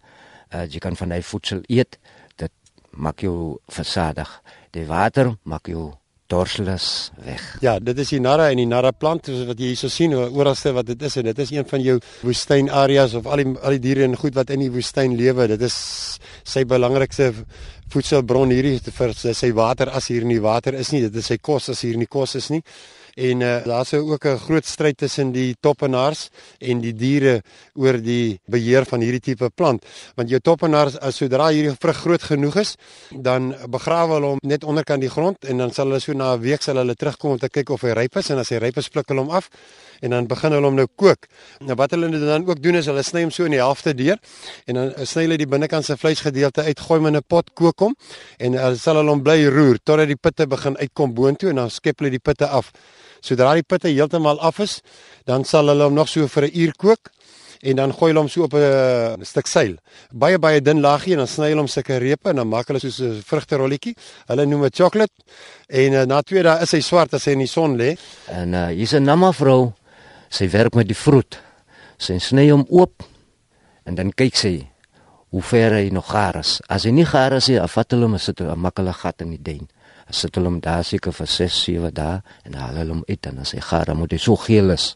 Uh, 0.55 0.67
jy 0.67 0.79
kan 0.79 0.97
van 0.97 1.11
hy 1.11 1.23
voedsel 1.23 1.61
eet. 1.67 1.99
Dit 2.37 2.53
maak 2.91 3.21
jou 3.21 3.59
versadig. 3.69 4.43
Die 4.73 4.87
water 4.89 5.35
maak 5.45 5.69
jou 5.69 5.91
dorsles 6.33 7.11
weg. 7.27 7.43
Ja, 7.61 7.75
dit 7.77 7.99
is 8.01 8.15
die 8.15 8.21
narra 8.25 8.47
en 8.49 8.61
die 8.63 8.69
narra 8.69 8.95
plant 8.97 9.29
wat 9.29 9.59
jy 9.61 9.75
hierso 9.75 9.91
sien 9.93 10.15
oralste 10.17 10.73
wat 10.73 10.89
dit 10.89 11.03
is 11.05 11.19
en 11.21 11.29
dit 11.29 11.43
is 11.45 11.53
een 11.53 11.69
van 11.69 11.85
jou 11.85 11.99
woestynareas 12.23 13.19
of 13.19 13.29
al 13.29 13.43
die 13.43 13.53
al 13.61 13.77
die 13.77 13.83
diere 13.85 14.07
en 14.09 14.17
goed 14.17 14.39
wat 14.39 14.55
in 14.55 14.65
die 14.65 14.71
woestyn 14.73 15.13
lewe. 15.19 15.51
Dit 15.53 15.67
is 15.69 15.77
sy 16.55 16.65
belangrikste 16.65 17.35
voedselbron 17.93 18.55
hierdie 18.55 18.79
vir 18.97 19.13
sy 19.21 19.53
water 19.53 19.93
as 19.93 20.09
hier 20.09 20.25
nie 20.25 20.41
water 20.41 20.79
is 20.81 20.95
nie. 20.97 21.05
Dit 21.05 21.21
is 21.21 21.29
sy 21.35 21.37
kos 21.37 21.69
as 21.75 21.85
hier 21.85 22.01
nie 22.01 22.09
kos 22.09 22.39
is 22.41 22.49
nie 22.55 22.63
en 23.15 23.41
uh, 23.41 23.65
daar's 23.65 23.93
ook 23.95 24.25
'n 24.25 24.39
groot 24.39 24.67
stryd 24.67 24.97
tussen 24.97 25.33
die 25.33 25.57
toppenaars 25.61 26.29
en 26.59 26.81
die 26.81 26.95
diere 26.95 27.43
oor 27.75 28.01
die 28.01 28.41
beheer 28.47 28.85
van 28.85 29.01
hierdie 29.01 29.21
tipe 29.21 29.51
plant. 29.55 29.85
Want 30.15 30.29
jou 30.29 30.41
toppenaars 30.41 30.99
as 30.99 31.17
sodra 31.17 31.49
hierdie 31.49 31.77
vrug 31.79 31.97
groot 31.97 32.23
genoeg 32.23 32.57
is 32.57 32.77
dan 33.11 33.55
begrawe 33.69 34.13
hulle 34.13 34.27
hom 34.27 34.39
net 34.43 34.65
onderkant 34.65 35.01
die 35.01 35.11
grond 35.11 35.45
en 35.45 35.57
dan 35.59 35.71
sal 35.71 35.87
hulle 35.87 36.01
so 36.01 36.13
na 36.13 36.35
'n 36.35 36.41
week 36.41 36.63
sal 36.63 36.77
hulle 36.77 36.95
terugkom 36.95 37.31
om 37.31 37.39
te 37.39 37.49
kyk 37.49 37.71
of 37.71 37.81
hy 37.83 37.93
ryp 37.93 38.17
is. 38.17 38.31
En 38.31 38.39
as 38.39 38.49
hy 38.49 38.57
ryp 38.57 38.77
is 38.77 38.89
pluk 38.89 39.09
hulle 39.09 39.21
hom 39.21 39.31
af 39.31 39.49
en 40.03 40.15
dan 40.15 40.27
begin 40.31 40.55
hulle 40.57 40.69
hom 40.69 40.79
nou 40.79 40.89
kook. 40.99 41.29
Nou 41.63 41.77
wat 41.79 41.95
hulle 41.95 42.11
dan 42.13 42.47
ook 42.49 42.63
doen 42.63 42.79
is 42.81 42.89
hulle 42.91 43.05
sny 43.07 43.25
hom 43.27 43.33
so 43.35 43.47
in 43.49 43.55
die 43.57 43.63
helfte 43.63 43.95
deur 43.95 44.19
en 44.67 44.81
dan 44.81 44.93
sny 45.07 45.27
hulle 45.27 45.39
die 45.41 45.49
binnekant 45.49 45.87
se 45.87 45.97
vleisgedeelte 45.97 46.67
uit, 46.67 46.81
gooi 46.81 46.99
hom 46.99 47.07
in 47.13 47.17
'n 47.17 47.27
pot, 47.27 47.55
kook 47.55 47.87
hom 47.87 47.95
en 48.39 48.59
hulle 48.59 48.77
sal 48.77 48.97
hulle 48.97 49.15
hom 49.15 49.23
bly 49.23 49.47
roer 49.47 49.79
totdat 49.85 50.09
die 50.09 50.19
pitte 50.19 50.47
begin 50.47 50.77
uitkom 50.77 51.15
boontoe 51.15 51.51
en 51.51 51.57
dan 51.57 51.71
skep 51.71 51.99
hulle 52.01 52.11
die 52.11 52.23
pitte 52.23 52.47
af. 52.47 52.73
Sodra 53.23 53.55
die 53.55 53.63
pitte 53.63 53.89
heeltemal 53.89 54.41
af 54.41 54.59
is, 54.59 54.81
dan 55.25 55.45
sal 55.45 55.69
hulle 55.69 55.85
hom 55.85 55.95
nog 55.95 56.09
so 56.09 56.27
vir 56.27 56.45
'n 56.45 56.51
uur 56.55 56.73
kook 56.77 57.11
en 57.63 57.77
dan 57.79 57.93
gooi 57.95 58.11
hulle 58.11 58.23
hom 58.25 58.29
so 58.29 58.43
op 58.43 58.55
'n 58.55 59.25
stuk 59.25 59.47
seil. 59.47 59.77
Baie 60.11 60.39
baie 60.39 60.61
dun 60.61 60.81
laagie 60.81 61.13
en 61.13 61.19
dan 61.19 61.29
sny 61.29 61.49
hulle 61.53 61.63
hom 61.63 61.69
sulke 61.69 61.99
repe 61.99 62.31
en 62.31 62.37
dan 62.37 62.49
maak 62.49 62.67
hulle 62.67 62.81
soos 62.81 63.01
'n 63.01 63.23
vrugterolletjie. 63.23 63.95
Hulle 64.27 64.47
noem 64.47 64.63
dit 64.63 64.75
chocolate 64.75 65.15
en 65.69 65.93
uh, 65.93 66.03
na 66.05 66.23
twee 66.23 66.43
dae 66.43 66.63
is 66.63 66.73
hy 66.73 66.81
swart 66.81 67.15
as 67.15 67.25
hy 67.25 67.33
in 67.33 67.39
die 67.39 67.47
son 67.47 67.77
lê. 67.77 67.97
En 68.27 68.55
uh, 68.55 68.67
hier's 68.67 68.95
'n 68.95 69.05
namma 69.05 69.33
vrou. 69.33 69.73
Sy 70.33 70.49
werk 70.53 70.77
met 70.79 70.89
die 70.89 70.97
vrot. 70.97 71.39
Sy 72.01 72.17
sny 72.19 72.49
hom 72.49 72.65
oop 72.73 73.05
en 73.85 73.99
dan 73.99 74.15
kyk 74.17 74.39
sy 74.39 74.55
hoe 75.33 75.43
ver 75.45 75.77
hy 75.77 75.91
nog 75.93 76.09
gaar 76.13 76.41
is. 76.41 76.61
As 76.69 76.85
hy 76.89 76.93
nie 76.93 77.07
gaar 77.09 77.37
is 77.37 77.49
nie, 77.49 77.61
afvat 77.61 77.93
hulle 77.93 78.09
hom 78.09 78.17
en 78.17 78.21
sit 78.21 78.41
'n 78.41 78.59
makkelike 78.59 79.01
gat 79.05 79.23
in 79.23 79.31
die 79.37 79.43
duin 79.43 79.69
sit 80.13 80.37
hulle 80.37 80.51
hom 80.51 80.61
daar 80.63 80.85
seker 80.85 81.15
vir 81.17 81.29
6, 81.31 81.59
7 81.67 81.93
dae 81.97 82.21
en 82.49 82.57
haal 82.59 82.79
hulle 82.81 82.97
hom 82.97 83.05
uit 83.09 83.29
en 83.31 83.41
as 83.43 83.55
hy 83.57 83.63
gaar, 83.65 83.89
dan 83.89 84.01
moet 84.01 84.15
hy 84.15 84.21
so 84.21 84.37
geel 84.41 84.75
is, 84.75 84.93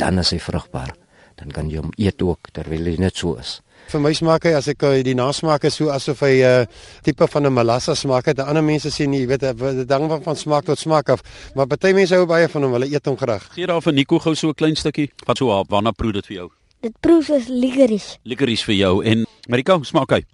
dan 0.00 0.20
is 0.22 0.32
hy 0.34 0.40
vrugbaar. 0.42 0.94
Dan 1.40 1.52
kan 1.54 1.70
jy 1.70 1.80
hom 1.80 1.92
eet 1.98 2.22
ook 2.22 2.52
terwyl 2.54 2.90
hy 2.90 2.98
net 3.00 3.16
so 3.18 3.38
is. 3.40 3.60
Vir 3.92 4.00
my 4.00 4.10
smaak 4.16 4.46
hy 4.48 4.54
as 4.56 4.70
ek 4.72 4.86
eh, 4.88 5.02
die 5.04 5.12
nasmaak 5.12 5.66
is 5.68 5.74
so 5.76 5.90
asof 5.92 6.22
hy 6.24 6.40
'n 6.40 6.64
uh, 6.64 6.66
tipe 7.04 7.26
van 7.28 7.44
'n 7.44 7.52
melassa 7.52 7.92
smaak 7.94 8.24
het. 8.24 8.38
Ander 8.40 8.64
mense 8.64 8.88
sê 8.88 9.04
nie, 9.04 9.20
jy 9.20 9.26
weet, 9.28 9.44
dit 9.52 9.90
hang 9.92 10.08
van, 10.08 10.22
van 10.22 10.36
smaak 10.36 10.64
tot 10.64 10.78
smaak 10.78 11.10
af, 11.10 11.20
maar 11.54 11.66
party 11.66 11.92
mense 11.92 12.16
hou 12.16 12.24
baie 12.24 12.48
van 12.48 12.62
hom. 12.62 12.72
Hulle 12.72 12.88
eet 12.88 13.04
hom 13.04 13.18
graag. 13.20 13.52
Gee 13.52 13.66
daar 13.66 13.82
vir 13.82 13.92
Nico 13.92 14.18
gou 14.18 14.34
so 14.34 14.48
'n 14.48 14.54
klein 14.54 14.76
stukkie. 14.76 15.10
Wat 15.26 15.36
so 15.36 15.52
waarna 15.68 15.92
proe 15.92 16.12
dit 16.12 16.26
vir 16.26 16.36
jou? 16.36 16.48
Dit 16.80 16.94
proe 17.00 17.22
soos 17.22 17.48
licorice. 17.48 18.16
Licorice 18.24 18.64
vir 18.64 18.74
jou 18.74 19.04
en 19.04 19.26
Marika, 19.48 19.78
smaak 19.82 20.10
hy? 20.10 20.24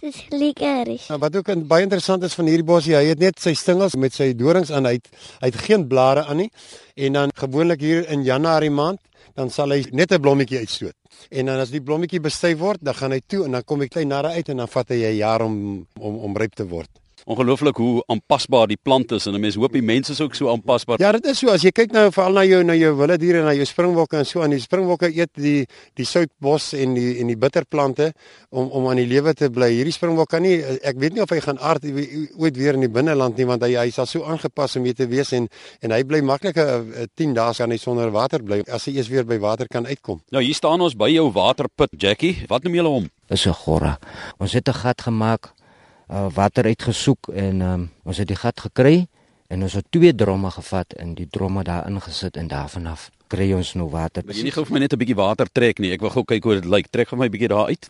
Dis 0.00 0.24
licorice. 0.30 1.04
Nou, 1.08 1.18
wat 1.18 1.36
ook 1.36 1.68
baie 1.68 1.82
interessant 1.82 2.22
is 2.22 2.34
van 2.34 2.46
hierdie 2.46 2.64
bosie, 2.64 2.96
hy 2.96 3.04
het 3.12 3.18
net 3.18 3.38
sy 3.40 3.52
stingels 3.52 3.94
met 3.94 4.14
sy 4.14 4.32
dorings 4.32 4.70
aan. 4.70 4.86
Hy 4.86 4.92
het, 4.92 5.08
hy 5.40 5.46
het 5.52 5.60
geen 5.68 5.86
blare 5.86 6.24
aan 6.24 6.36
nie. 6.36 6.50
En 6.96 7.12
dan 7.12 7.30
gewoonlik 7.34 7.80
hier 7.80 8.08
in 8.08 8.24
Januarie 8.24 8.70
maand, 8.70 9.00
dan 9.34 9.50
sal 9.50 9.70
hy 9.70 9.84
net 9.92 10.12
'n 10.12 10.20
blommetjie 10.20 10.58
uitstoot. 10.58 10.94
En 11.30 11.46
dan 11.46 11.60
as 11.60 11.70
die 11.70 11.82
blommetjie 11.82 12.20
bestuif 12.20 12.58
word, 12.58 12.82
dan 12.82 12.94
gaan 12.94 13.12
hy 13.12 13.20
toe 13.26 13.44
en 13.44 13.56
dan 13.58 13.64
kom 13.64 13.80
hy 13.80 13.88
klein 13.88 14.08
narre 14.08 14.34
uit 14.36 14.48
en 14.48 14.64
dan 14.64 14.68
vat 14.68 14.88
hy 14.88 15.00
'n 15.04 15.16
jaar 15.16 15.42
om 15.42 15.86
om 16.00 16.18
om 16.28 16.36
ryp 16.36 16.54
te 16.54 16.66
word. 16.66 16.90
Ongelooflik 17.24 17.78
hoe 17.80 18.02
aanpasbaar 18.12 18.68
die 18.68 18.76
plant 18.76 19.12
is 19.16 19.26
en 19.26 19.34
'n 19.34 19.40
mens 19.40 19.54
hoop 19.56 19.72
die 19.72 19.82
mense 19.82 20.12
is 20.12 20.20
ook 20.20 20.34
so 20.34 20.50
aanpasbaar. 20.52 21.00
Ja, 21.00 21.12
dit 21.12 21.24
is 21.26 21.38
so 21.38 21.48
as 21.48 21.62
jy 21.62 21.70
kyk 21.70 21.92
nou 21.92 22.10
veral 22.12 22.32
na 22.32 22.44
jou 22.44 22.62
na 22.62 22.74
jou 22.74 22.94
wilde 22.96 23.18
diere 23.18 23.38
en 23.38 23.44
na 23.44 23.54
jou 23.54 23.64
springbokke 23.64 24.16
en 24.16 24.26
so 24.26 24.42
aan 24.42 24.50
die 24.50 24.60
springbokke 24.60 25.08
eet 25.08 25.30
die 25.34 25.66
die 25.94 26.04
soutbos 26.04 26.72
en 26.74 26.94
die 26.94 27.20
en 27.20 27.26
die 27.26 27.36
bitterplante 27.36 28.12
om 28.50 28.68
om 28.68 28.88
aan 28.88 28.96
die 28.96 29.06
lewe 29.06 29.32
te 29.34 29.48
bly. 29.50 29.70
Hierdie 29.72 29.92
springbok 29.92 30.28
kan 30.28 30.42
nie 30.42 30.60
ek 30.82 30.98
weet 30.98 31.14
nie 31.14 31.22
of 31.22 31.30
hy 31.30 31.40
gaan 31.40 31.58
aard 31.58 31.84
ooit 32.36 32.56
weer 32.56 32.74
in 32.74 32.80
die 32.80 32.92
binneland 32.92 33.36
nie 33.36 33.46
want 33.46 33.62
hy 33.62 33.74
hy 33.74 33.90
sal 33.90 34.06
so 34.06 34.22
aangepas 34.24 34.76
om 34.76 34.82
mee 34.82 34.92
te 34.92 35.06
wees 35.06 35.32
en 35.32 35.48
en 35.80 35.90
hy 35.90 36.02
bly 36.04 36.20
maklik 36.20 36.56
10 37.16 37.34
dae 37.34 37.54
kan 37.54 37.70
hy 37.70 37.78
sonder 37.78 38.10
water 38.10 38.42
bly 38.42 38.62
as 38.68 38.84
hy 38.84 38.96
eers 38.96 39.08
weer 39.08 39.24
by 39.24 39.38
water 39.38 39.66
kan 39.66 39.86
uitkom. 39.86 40.20
Nou 40.30 40.42
hier 40.42 40.54
staan 40.54 40.80
ons 40.80 40.94
by 40.94 41.08
jou 41.08 41.30
waterput 41.32 41.88
Jackie. 41.96 42.44
Wat 42.48 42.64
noem 42.64 42.74
julle 42.74 42.88
hom? 42.88 43.10
Is 43.30 43.46
'n 43.46 43.52
gorra. 43.52 43.98
Ons 44.38 44.52
het 44.52 44.68
'n 44.68 44.72
gat 44.72 45.00
gemaak 45.00 45.54
uh, 46.08 46.28
water 46.34 46.66
uitgesoek 46.68 47.28
en 47.32 47.60
um, 47.60 47.84
ons 48.04 48.18
het 48.20 48.28
die 48.28 48.38
gat 48.38 48.60
gekry 48.60 49.06
en 49.48 49.62
ons 49.62 49.76
het 49.76 49.86
twee 49.92 50.14
dromme 50.14 50.50
gevat 50.50 50.96
en 51.00 51.14
die 51.14 51.28
dromme 51.30 51.64
daar 51.64 51.88
ingesit 51.88 52.36
en 52.36 52.48
daarvan 52.48 52.86
af 52.92 53.10
kry 53.28 53.52
ons 53.56 53.74
nou 53.78 53.88
water. 53.90 54.24
Wil 54.26 54.36
jy 54.36 54.48
nie 54.48 54.54
gou 54.54 54.64
vir 54.66 54.76
my 54.76 54.84
net 54.84 54.92
'n 54.92 54.98
bietjie 54.98 55.16
water 55.16 55.48
trek 55.52 55.78
nie? 55.78 55.92
Ek 55.92 56.00
wil 56.00 56.10
gou 56.10 56.24
kyk 56.24 56.44
hoe 56.44 56.54
dit 56.60 56.64
lyk. 56.64 56.90
Trek 56.90 57.08
vir 57.08 57.18
my 57.18 57.26
'n 57.26 57.30
bietjie 57.32 57.48
daar 57.48 57.66
uit. 57.66 57.88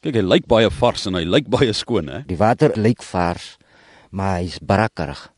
Kyk, 0.00 0.14
hy 0.14 0.22
lyk 0.22 0.46
baie 0.46 0.70
vars 0.70 1.06
en 1.06 1.14
hy 1.14 1.24
lyk 1.24 1.48
baie 1.48 1.72
skoon, 1.72 2.08
hè? 2.08 2.22
Die 2.26 2.36
water 2.36 2.72
lyk 2.74 3.02
vars, 3.02 3.58
maar 4.10 4.40
hy's 4.40 4.58
brakkerig 4.58 5.30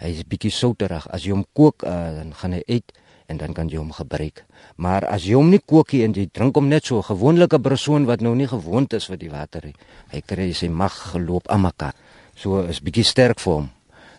hy 0.00 0.12
is 0.12 0.24
bietjie 0.28 0.50
souterig. 0.50 1.06
As 1.10 1.24
jy 1.24 1.32
hom 1.32 1.44
kook, 1.52 1.82
uh, 1.82 2.12
dan 2.18 2.32
gaan 2.34 2.52
hy 2.52 2.62
uit 2.68 2.92
en 3.26 3.40
dan 3.40 3.54
kan 3.54 3.68
jy 3.68 3.78
hom 3.80 3.92
gebruik. 3.92 4.44
Maar 4.76 5.06
as 5.10 5.26
jy 5.26 5.34
hom 5.38 5.50
nie 5.50 5.62
kook 5.62 5.92
nie 5.92 6.04
en 6.06 6.14
jy 6.14 6.28
drink 6.32 6.56
hom 6.56 6.68
net 6.68 6.86
so, 6.86 6.98
'n 6.98 7.02
gewone 7.02 7.48
persoon 7.48 8.06
wat 8.06 8.20
nou 8.20 8.34
nie 8.34 8.46
gewoond 8.46 8.92
is 8.92 9.06
vir 9.06 9.16
die 9.16 9.30
water 9.30 9.62
nie, 9.64 9.74
hy 10.12 10.20
kry 10.20 10.52
sy 10.52 10.68
mag 10.68 10.92
geloop 11.12 11.48
aan 11.48 11.62
mekaar. 11.62 11.94
So 12.36 12.60
is 12.60 12.80
bietjie 12.80 13.04
sterk 13.04 13.40
vir 13.40 13.52
hom. 13.52 13.70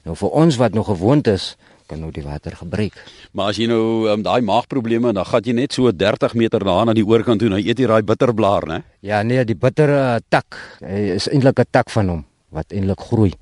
Nou 0.05 0.15
vir 0.15 0.29
ons 0.29 0.57
wat 0.57 0.73
nog 0.73 0.87
gewoond 0.87 1.27
is, 1.27 1.55
kan 1.87 1.99
nou 1.99 2.11
die 2.11 2.23
water 2.23 2.55
gebruik. 2.55 2.95
Maar 3.31 3.53
as 3.53 3.57
jy 3.57 3.67
nou 3.67 4.07
um, 4.11 4.23
daai 4.23 4.41
maagprobleme, 4.41 5.13
dan 5.13 5.25
gaan 5.25 5.43
jy 5.43 5.53
net 5.53 5.73
so 5.73 5.91
30 5.91 6.35
meter 6.35 6.63
na 6.63 6.93
die 6.93 7.05
oorkant 7.07 7.39
toe, 7.39 7.49
nou 7.49 7.59
eet 7.59 7.79
jy 7.79 7.87
daai 7.87 8.03
bitterblaar, 8.03 8.67
né? 8.67 8.83
Ja, 9.01 9.23
nee, 9.23 9.43
die 9.45 9.55
bitter 9.55 9.89
uh, 9.89 10.17
tak, 10.29 10.57
hy 10.83 11.15
is 11.15 11.29
eintlik 11.31 11.59
'n 11.59 11.71
tak 11.71 11.89
van 11.89 12.09
hom 12.09 12.25
wat 12.51 12.71
eintlik 12.71 12.99
groei. 12.99 13.33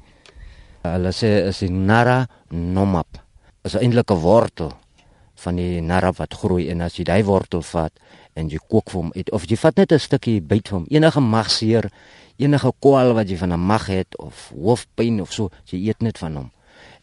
Hulle 0.94 1.12
sê 1.16 1.32
is 1.50 1.62
die 1.64 1.72
Nara 1.72 2.26
nomap. 2.52 3.18
Is 3.66 3.76
eintlik 3.76 4.12
'n 4.12 4.22
wortel 4.22 4.72
van 5.44 5.56
die 5.56 5.82
Nara 5.82 6.12
wat 6.12 6.34
groei 6.34 6.70
en 6.70 6.82
as 6.82 6.96
jy 6.98 7.04
daai 7.04 7.24
wortel 7.24 7.62
vat 7.62 7.94
en 8.36 8.50
jy 8.50 8.60
kook 8.70 8.92
hom 8.92 9.12
uit 9.16 9.32
of 9.32 9.46
jy 9.50 9.58
vat 9.58 9.78
net 9.78 9.92
'n 9.92 10.00
stukkie 10.00 10.42
byt 10.42 10.68
hom, 10.70 10.86
enige 10.90 11.20
magseer, 11.20 11.90
enige 12.38 12.72
kwaal 12.80 13.14
wat 13.14 13.30
jy 13.30 13.38
van 13.38 13.54
'n 13.54 13.60
mag 13.60 13.88
het 13.88 14.18
of 14.18 14.52
hoofpyn 14.54 15.22
of 15.22 15.34
so, 15.34 15.50
jy 15.66 15.88
eet 15.88 16.02
net 16.02 16.18
van 16.18 16.36
hom 16.36 16.52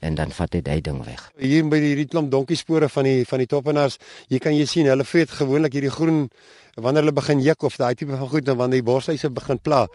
en 0.02 0.14
dan 0.14 0.30
vat 0.30 0.52
hy 0.52 0.60
daai 0.62 0.80
ding 0.80 1.04
weg. 1.04 1.30
Hier 1.38 1.64
by 1.64 1.78
hierdie 1.78 2.08
klomp 2.10 2.30
donkiespore 2.30 2.88
van 2.88 3.04
die 3.04 3.24
van 3.28 3.38
die 3.38 3.46
toppenaars, 3.46 3.98
jy 4.28 4.38
kan 4.38 4.54
jy 4.56 4.66
sien 4.66 4.86
hulle 4.90 5.04
vreet 5.04 5.30
gewoonlik 5.30 5.72
hierdie 5.72 5.94
groen 5.94 6.28
wanneer 6.76 7.02
hulle 7.02 7.12
begin 7.12 7.40
juk 7.44 7.66
of 7.68 7.76
daai 7.76 7.94
tipe 7.94 8.16
van 8.16 8.28
goed 8.28 8.44
dan 8.44 8.56
wanneer 8.56 8.80
die 8.80 8.86
borshuise 8.86 9.30
begin 9.30 9.58
pla 9.58 9.86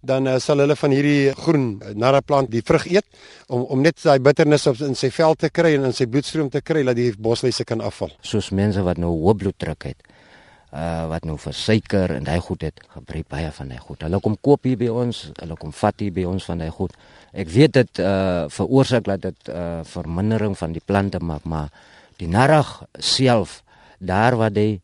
dan 0.00 0.26
uh, 0.26 0.38
sal 0.38 0.58
hulle 0.58 0.76
van 0.76 0.90
hierdie 0.90 1.32
groen 1.36 1.66
narre 1.94 2.22
plant 2.22 2.50
die 2.50 2.62
vrug 2.64 2.86
eet 2.88 3.04
om 3.48 3.64
om 3.64 3.84
net 3.84 4.00
daai 4.02 4.18
bitternis 4.18 4.66
op 4.66 4.80
in 4.80 4.96
sy 4.96 5.10
vel 5.10 5.36
te 5.36 5.50
kry 5.50 5.74
en 5.76 5.90
in 5.90 5.96
sy 5.96 6.06
bloedstroom 6.06 6.50
te 6.50 6.60
kry 6.60 6.84
dat 6.84 6.96
die 6.96 7.12
bosluise 7.18 7.64
kan 7.64 7.80
afval. 7.80 8.12
Soos 8.22 8.50
mense 8.50 8.82
wat 8.84 9.00
nou 9.00 9.12
hoë 9.12 9.38
bloeddruk 9.44 9.90
het. 9.90 10.10
uh 10.74 11.06
wat 11.06 11.22
nou 11.28 11.36
vir 11.38 11.54
suiker 11.54 12.10
en 12.16 12.24
daai 12.26 12.40
goed 12.42 12.64
het 12.66 12.80
gebruik 12.96 13.28
baie 13.30 13.50
van 13.54 13.68
daai 13.70 13.78
goed. 13.78 14.00
Hulle 14.02 14.18
kom 14.20 14.34
koop 14.42 14.64
hier 14.66 14.78
by 14.80 14.88
ons, 14.90 15.20
hulle 15.38 15.56
kom 15.60 15.72
vat 15.72 16.00
hier 16.02 16.14
by 16.14 16.24
ons 16.26 16.46
van 16.50 16.58
daai 16.58 16.70
goed. 16.74 16.96
Ek 17.32 17.48
weet 17.48 17.76
dit 17.76 18.00
uh 18.02 18.48
veroorsaak 18.50 19.06
dat 19.06 19.22
dit 19.28 19.52
uh 19.54 19.84
vermindering 19.86 20.58
van 20.58 20.74
die 20.74 20.82
plante 20.82 21.20
maak, 21.22 21.46
maar 21.46 21.70
die 22.18 22.28
narag 22.28 22.82
self 22.98 23.62
daar 24.00 24.34
waar 24.36 24.50
hy 24.54 24.80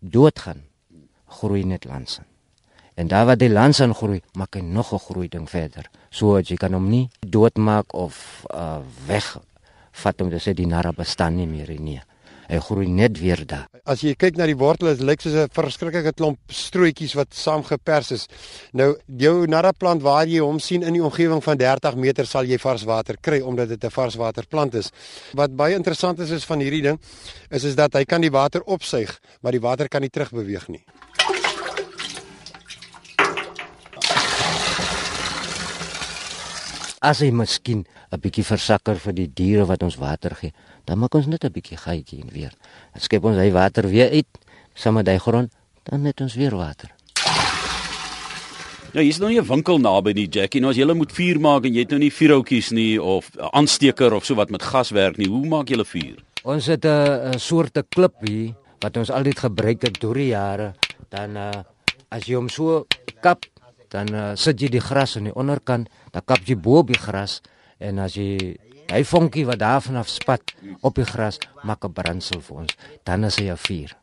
doodgaan, 0.00 0.62
groei 1.26 1.64
net 1.64 1.84
langs. 1.84 2.20
En 2.94 3.08
daar 3.08 3.26
waar 3.26 3.36
die 3.36 3.50
langs 3.50 3.80
aan 3.80 3.94
groei, 3.94 4.22
maak 4.32 4.54
hy 4.54 4.60
nog 4.60 4.92
'n 4.92 4.98
groei 4.98 5.28
ding 5.28 5.50
verder. 5.50 5.90
So 6.10 6.38
jy 6.38 6.56
kan 6.56 6.72
hom 6.72 6.88
nie 6.88 7.10
doodmaak 7.20 7.94
of 7.94 8.44
uh 8.54 8.78
weg 9.06 9.38
vat 9.92 10.20
om 10.20 10.30
te 10.30 10.38
sê 10.38 10.54
die 10.54 10.66
narag 10.66 10.94
bestaan 10.94 11.36
nie 11.36 11.46
meer 11.46 11.80
nie 11.80 12.00
hy 12.50 12.60
groei 12.62 12.86
net 12.90 13.18
weer 13.20 13.42
daar. 13.48 13.66
As 13.86 14.02
jy 14.04 14.14
kyk 14.18 14.38
na 14.38 14.46
die 14.48 14.56
wortels, 14.58 14.98
dit 14.98 15.06
lyk 15.06 15.22
soos 15.22 15.34
'n 15.34 15.50
verskriklike 15.50 16.12
klomp 16.14 16.38
strootjies 16.48 17.14
wat 17.14 17.34
saamgepers 17.34 18.10
is. 18.12 18.28
Nou 18.72 18.96
jou 19.06 19.46
narraplant 19.46 20.02
waar 20.02 20.26
jy 20.26 20.40
hom 20.40 20.58
sien 20.58 20.82
in 20.82 20.92
die 20.92 21.02
omgewing 21.02 21.42
van 21.42 21.56
30 21.56 21.96
meter 21.96 22.26
sal 22.26 22.44
jy 22.44 22.58
vars 22.58 22.84
water 22.84 23.16
kry 23.20 23.40
omdat 23.40 23.68
dit 23.68 23.84
'n 23.84 23.90
varswaterplant 23.90 24.74
is. 24.74 24.90
Wat 25.34 25.56
baie 25.56 25.74
interessant 25.74 26.18
is 26.18 26.30
is 26.30 26.44
van 26.44 26.60
hierdie 26.60 26.82
ding 26.82 26.98
is 27.50 27.64
is 27.64 27.74
dat 27.74 27.92
hy 27.92 28.04
kan 28.04 28.20
die 28.20 28.30
water 28.30 28.62
opsuig, 28.62 29.20
maar 29.42 29.52
die 29.52 29.60
water 29.60 29.88
kan 29.88 30.00
nie 30.00 30.10
terugbeweeg 30.10 30.68
nie. 30.68 30.84
As 37.06 37.20
hy 37.22 37.30
miskien 37.30 37.84
'n 38.10 38.18
bietjie 38.18 38.42
versakker 38.42 38.98
vir 38.98 39.14
die 39.14 39.28
diere 39.30 39.64
wat 39.66 39.82
ons 39.86 39.94
water 39.94 40.34
gee, 40.34 40.52
dan 40.86 40.98
maak 40.98 41.14
ons 41.14 41.26
net 41.30 41.44
'n 41.44 41.52
bietjie 41.54 41.78
gaatjie 41.78 42.20
en 42.22 42.30
weer. 42.34 42.52
Dan 42.92 43.02
skep 43.02 43.24
ons 43.24 43.36
hy 43.38 43.50
water 43.52 43.86
weer 43.86 44.10
uit, 44.10 44.26
saam 44.74 44.94
met 44.94 45.06
hy 45.06 45.18
grond, 45.18 45.52
dan 45.84 46.02
net 46.02 46.20
ons 46.20 46.34
weer 46.34 46.56
water. 46.56 46.90
Ja, 48.92 49.00
hier's 49.00 49.18
nou 49.18 49.28
nie 49.30 49.38
'n 49.38 49.46
winkel 49.46 49.78
naby 49.78 50.12
nie, 50.14 50.26
Jackie. 50.26 50.60
Nou 50.60 50.70
as 50.70 50.76
jy 50.76 50.84
moet 50.94 51.12
vuur 51.12 51.38
maak 51.38 51.64
en 51.64 51.74
jy 51.74 51.80
het 51.80 51.90
nou 51.90 51.98
nie 51.98 52.10
vuurhoutjies 52.10 52.72
nie 52.72 52.98
of 52.98 53.30
'n 53.36 53.50
aansteker 53.52 54.12
of 54.12 54.24
so 54.24 54.34
wat 54.34 54.50
met 54.50 54.62
gas 54.62 54.90
werk 54.90 55.16
nie, 55.16 55.28
hoe 55.28 55.46
maak 55.46 55.68
jy 55.68 55.84
vuur? 55.84 56.24
Ons 56.42 56.66
het 56.66 56.84
'n 56.84 57.38
soorte 57.38 57.84
klip 57.88 58.14
hier 58.26 58.54
wat 58.80 58.96
ons 58.96 59.10
altyd 59.10 59.38
gebruik 59.38 59.82
het 59.82 60.00
deur 60.00 60.14
die 60.14 60.28
jare. 60.28 60.74
Dan 61.10 61.36
uh, 61.36 61.50
as 62.10 62.24
jy 62.26 62.34
hom 62.34 62.48
so 62.48 62.86
kap, 63.20 63.44
dan 63.88 64.14
uh, 64.14 64.34
sit 64.34 64.60
jy 64.60 64.68
die 64.68 64.80
gras 64.80 65.16
aan 65.16 65.24
die 65.24 65.34
onderkant, 65.34 65.88
dan 66.12 66.22
kap 66.24 66.40
jy 66.44 66.56
bo 66.56 66.78
op 66.78 66.88
die 66.88 66.98
gras 66.98 67.40
en 67.78 67.98
as 67.98 68.14
jy 68.14 68.56
Hy 68.86 69.02
vonkie 69.02 69.42
wat 69.46 69.58
daar 69.58 69.80
vanaf 69.82 70.06
spat 70.08 70.52
op 70.86 70.94
die 70.94 71.06
gras 71.06 71.40
maak 71.66 71.84
'n 71.84 71.92
brandsel 71.92 72.40
vir 72.40 72.56
ons. 72.56 72.76
Dan 73.02 73.24
is 73.24 73.36
hy 73.36 73.50
'n 73.50 73.56
vuur. 73.56 73.96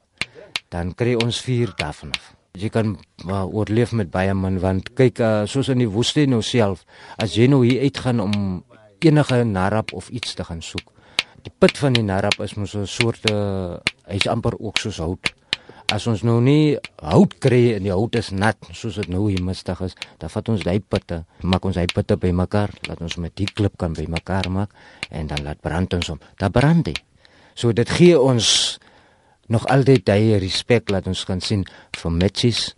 Dan 0.69 0.93
kry 0.93 1.15
ons 1.15 1.41
vuur 1.41 1.73
daarvan 1.75 2.11
af. 2.11 2.35
Jy 2.51 2.69
kan 2.69 2.97
maar 3.23 3.45
oorleef 3.45 3.91
met 3.91 4.11
baie 4.11 4.33
man 4.33 4.59
want 4.59 4.93
kyk 4.93 5.19
uh, 5.19 5.45
soos 5.45 5.69
in 5.69 5.77
die 5.77 5.89
woestyn 5.89 6.29
nou 6.29 6.41
self 6.41 6.85
as 7.17 7.35
jy 7.35 7.47
nou 7.47 7.65
hier 7.65 7.81
uitgaan 7.81 8.19
om 8.19 8.63
enige 8.99 9.43
narap 9.43 9.93
of 9.93 10.09
iets 10.09 10.33
te 10.33 10.43
gaan 10.43 10.61
soek. 10.61 10.91
Die 11.41 11.53
put 11.59 11.77
van 11.77 11.93
die 11.93 12.03
narap 12.03 12.39
is 12.39 12.53
mos 12.53 12.75
'n 12.75 12.85
soort 12.85 13.31
uh, 13.31 13.77
hy's 14.07 14.27
amper 14.27 14.59
ook 14.59 14.77
soos 14.77 14.97
hout 14.97 15.32
as 15.93 16.07
ons 16.09 16.23
nou 16.25 16.39
nie 16.41 16.73
hout 17.05 17.35
kry 17.43 17.75
en 17.75 17.85
die 17.85 17.93
hout 17.93 18.15
is 18.17 18.31
nat 18.33 18.57
soos 18.73 18.97
dit 19.01 19.09
nou 19.13 19.27
hier 19.29 19.43
mistig 19.45 19.79
is, 19.85 19.93
dan 20.21 20.31
vat 20.33 20.49
ons 20.53 20.65
daai 20.65 20.79
putte, 20.81 21.21
maak 21.45 21.65
ons 21.69 21.77
daai 21.77 21.89
putte 21.91 22.17
bymekaar, 22.17 22.73
laat 22.89 23.03
ons 23.05 23.19
met 23.21 23.35
die 23.37 23.49
klip 23.49 23.77
kan 23.81 23.93
bymekaar 23.97 24.49
maak 24.53 24.73
en 25.11 25.29
dan 25.29 25.45
laat 25.45 25.61
brand 25.61 25.93
ons 25.99 26.13
hom. 26.13 26.21
Dan 26.41 26.53
brand 26.55 26.89
hy. 26.89 26.95
So 27.53 27.75
dit 27.77 27.89
gee 27.99 28.17
ons 28.17 28.79
nog 29.53 29.67
altyd 29.69 30.07
daai 30.09 30.39
respek 30.41 30.89
laat 30.89 31.09
ons 31.11 31.25
kan 31.29 31.43
sien 31.43 31.67
vir 31.99 32.15
matches, 32.15 32.71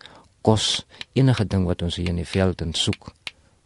kos, 0.45 0.83
enige 1.15 1.47
ding 1.47 1.63
wat 1.69 1.85
ons 1.85 2.01
hier 2.01 2.11
in 2.11 2.19
die 2.19 2.27
veld 2.27 2.61
en 2.65 2.75
soek 2.75 3.13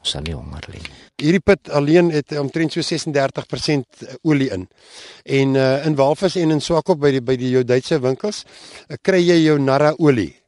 sal 0.04 0.24
nie 0.26 0.36
honger 0.36 0.66
lê 0.72 0.82
nie. 0.82 0.98
Hierdie 1.20 1.44
put 1.44 1.70
alleen 1.76 2.12
het 2.16 2.32
omtrent 2.40 2.74
so 2.74 2.84
36% 2.86 4.04
olie 4.24 4.50
in. 4.56 4.68
En 5.26 5.56
uh, 5.56 5.86
in 5.86 5.98
Walvis 6.00 6.38
en 6.40 6.56
in 6.56 6.64
Swakop 6.64 7.02
by 7.02 7.12
die 7.18 7.24
by 7.24 7.36
die 7.40 7.52
jou 7.52 7.64
Duitse 7.68 8.00
winkels 8.00 8.46
uh, 8.46 8.96
kry 9.02 9.20
jy 9.20 9.42
jou 9.44 9.58
narra 9.60 9.94
olie 10.00 10.39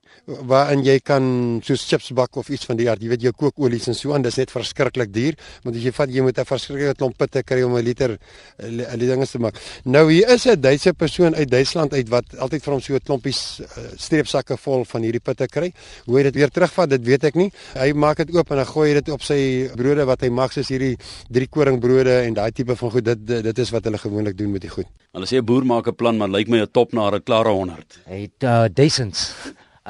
waarin 0.50 0.84
jy 0.86 1.00
kan 1.00 1.24
soos 1.66 1.84
chips 1.88 2.12
bak 2.18 2.38
of 2.38 2.50
iets 2.50 2.66
van 2.70 2.78
die 2.80 2.90
aard, 2.90 3.02
jy 3.04 3.10
weet 3.12 3.26
jou 3.28 3.34
kookolies 3.34 3.88
en 3.92 3.98
so 3.98 4.14
aan, 4.16 4.24
dis 4.26 4.38
net 4.40 4.52
verskriklik 4.54 5.12
duur, 5.14 5.38
want 5.64 5.76
as 5.76 5.84
jy 5.86 5.94
vat 5.96 6.10
jy 6.10 6.22
moet 6.22 6.38
'n 6.40 6.46
verskriklike 6.46 6.96
klomp 6.98 7.18
pitte 7.18 7.44
kry 7.44 7.62
om 7.64 7.76
'n 7.76 7.84
liter 7.84 8.18
'n 8.60 8.80
eh, 8.80 8.98
dinge 8.98 9.26
te 9.26 9.40
maak. 9.40 9.56
Nou 9.86 10.12
hier 10.12 10.30
is 10.30 10.46
'n 10.46 10.60
Duitse 10.62 10.94
persoon 10.94 11.36
uit 11.36 11.50
Duitsland 11.50 11.94
uit 11.94 12.10
wat 12.10 12.26
altyd 12.38 12.64
vir 12.64 12.74
hom 12.74 12.82
so 12.82 12.94
'n 12.94 13.00
klompies 13.00 13.62
uh, 13.62 13.66
streepsakke 13.98 14.58
vol 14.58 14.86
van 14.86 15.02
hierdie 15.02 15.20
pitte 15.20 15.48
kry. 15.48 15.72
Hoe 16.06 16.18
hy 16.18 16.24
dit 16.24 16.36
weer 16.36 16.50
terugvat, 16.50 16.90
dit 16.90 17.04
weet 17.04 17.24
ek 17.24 17.36
nie. 17.36 17.52
Hy 17.76 17.94
maak 17.94 18.18
dit 18.18 18.36
oop 18.36 18.52
en 18.52 18.58
dan 18.58 18.66
gooi 18.66 18.90
hy 18.90 18.94
dit 19.02 19.10
op 19.10 19.22
sy 19.22 19.70
brode 19.76 20.06
wat 20.06 20.22
hy 20.22 20.30
maak 20.30 20.52
soos 20.52 20.70
hierdie 20.70 20.98
drie 21.30 21.48
koringbrode 21.48 22.26
en 22.26 22.34
daai 22.34 22.52
tipe 22.52 22.76
van 22.76 22.92
goed. 22.92 23.06
Dit 23.06 23.26
dit 23.28 23.58
is 23.60 23.72
wat 23.72 23.84
hulle 23.84 23.98
gewoonlik 23.98 24.38
doen 24.38 24.52
met 24.52 24.62
die 24.62 24.70
goed. 24.70 24.88
Hulle 25.14 25.26
sê 25.26 25.38
'n 25.38 25.46
boer 25.46 25.66
maak 25.66 25.88
'n 25.88 25.96
plan, 25.96 26.18
maar 26.18 26.30
lyk 26.30 26.48
my 26.48 26.62
'n 26.62 26.72
top 26.72 26.94
na 26.94 27.10
'n 27.10 27.24
klare 27.24 27.50
100. 27.50 28.00
Hy 28.08 28.22
het 28.22 28.44
uh, 28.44 28.66
duisends 28.74 29.34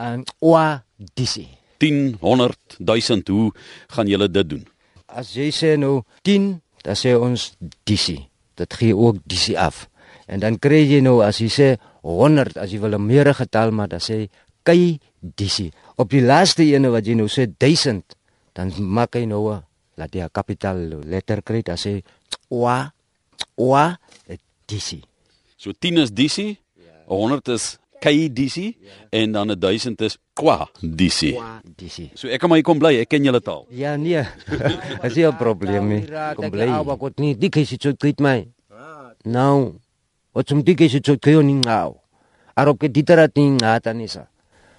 en 0.02 0.26
oa 0.42 0.82
disi 1.16 1.48
10 1.82 2.18
100 2.22 2.78
1000 2.78 3.28
hoe 3.34 3.52
gaan 3.90 4.08
julle 4.08 4.30
dit 4.30 4.50
doen? 4.50 4.66
As 5.06 5.34
jy 5.36 5.50
sê 5.54 5.76
nou 5.82 6.04
10 6.28 6.62
dan 6.86 6.98
sê 6.98 7.16
ons 7.18 7.52
disi 7.90 8.20
dit 8.60 8.78
gee 8.78 8.94
ook 8.94 9.22
disi 9.26 9.56
af. 9.58 9.88
En 10.30 10.42
dan 10.44 10.60
kry 10.62 10.84
jy 10.86 11.02
nou 11.02 11.22
as 11.26 11.42
jy 11.42 11.50
sê 11.50 11.68
100 12.06 12.58
as 12.62 12.72
jy 12.72 12.80
wil 12.80 12.96
'n 12.98 13.06
meerige 13.06 13.44
getal 13.46 13.72
maar 13.72 13.90
dan 13.90 14.00
sê 14.00 14.30
kai 14.64 15.00
disi 15.22 15.72
op 15.98 16.10
die 16.10 16.22
laaste 16.22 16.64
ene 16.64 16.90
wat 16.90 17.06
jy 17.06 17.16
nou 17.16 17.30
sê 17.30 17.48
1000 17.58 18.16
dan 18.54 18.72
maak 18.78 19.16
hy 19.16 19.26
nou 19.26 19.62
laat 19.98 20.14
jy 20.14 20.22
'n 20.22 20.34
kapitaal 20.34 20.78
letter 21.06 21.42
kry 21.42 21.62
dan 21.62 21.78
sê 21.78 22.02
oa 22.50 22.94
oa 23.58 23.98
disi 24.68 25.02
so 25.58 25.72
10 25.74 25.98
is 25.98 26.12
disi 26.12 26.58
100 27.08 27.48
is 27.48 27.81
KDC 28.02 28.56
ja. 28.56 28.74
en 29.10 29.32
dan 29.32 29.52
'n 29.52 29.60
1000 29.60 30.02
is 30.02 30.18
Kwa 30.34 30.70
DC. 30.82 31.38
Kwa 31.38 31.62
DC. 31.78 32.10
So 32.18 32.28
ek 32.28 32.40
kan 32.42 32.50
maar 32.50 32.58
hier 32.58 32.66
kom 32.66 32.80
bly, 32.82 32.98
ek 33.06 33.10
ken 33.14 33.24
julle 33.24 33.42
taal. 33.42 33.66
Ja 33.70 33.96
nee. 33.96 34.26
Is 35.06 35.16
nie 35.16 35.26
'n 35.26 35.38
probleem 35.38 35.88
nie. 35.88 36.04
Kom 36.36 36.50
bly. 36.50 36.68
Ou 36.68 36.98
wat 36.98 37.20
nie, 37.20 37.38
dik 37.38 37.56
is 37.62 37.70
dit 37.70 37.82
so 37.82 37.94
kwyt 37.94 38.20
my. 38.20 38.48
Nou, 39.24 39.78
wat 40.34 40.48
zum 40.48 40.64
dik 40.66 40.82
is 40.82 40.98
dit 40.98 41.06
so 41.06 41.18
kwyt 41.18 41.46
nie 41.46 41.62
nou. 41.62 42.02
Arop 42.58 42.80
ke 42.80 42.90
diterat 42.90 43.36
nie 43.38 43.54
ngata 43.54 43.94
nie 43.94 44.10
sa. 44.10 44.28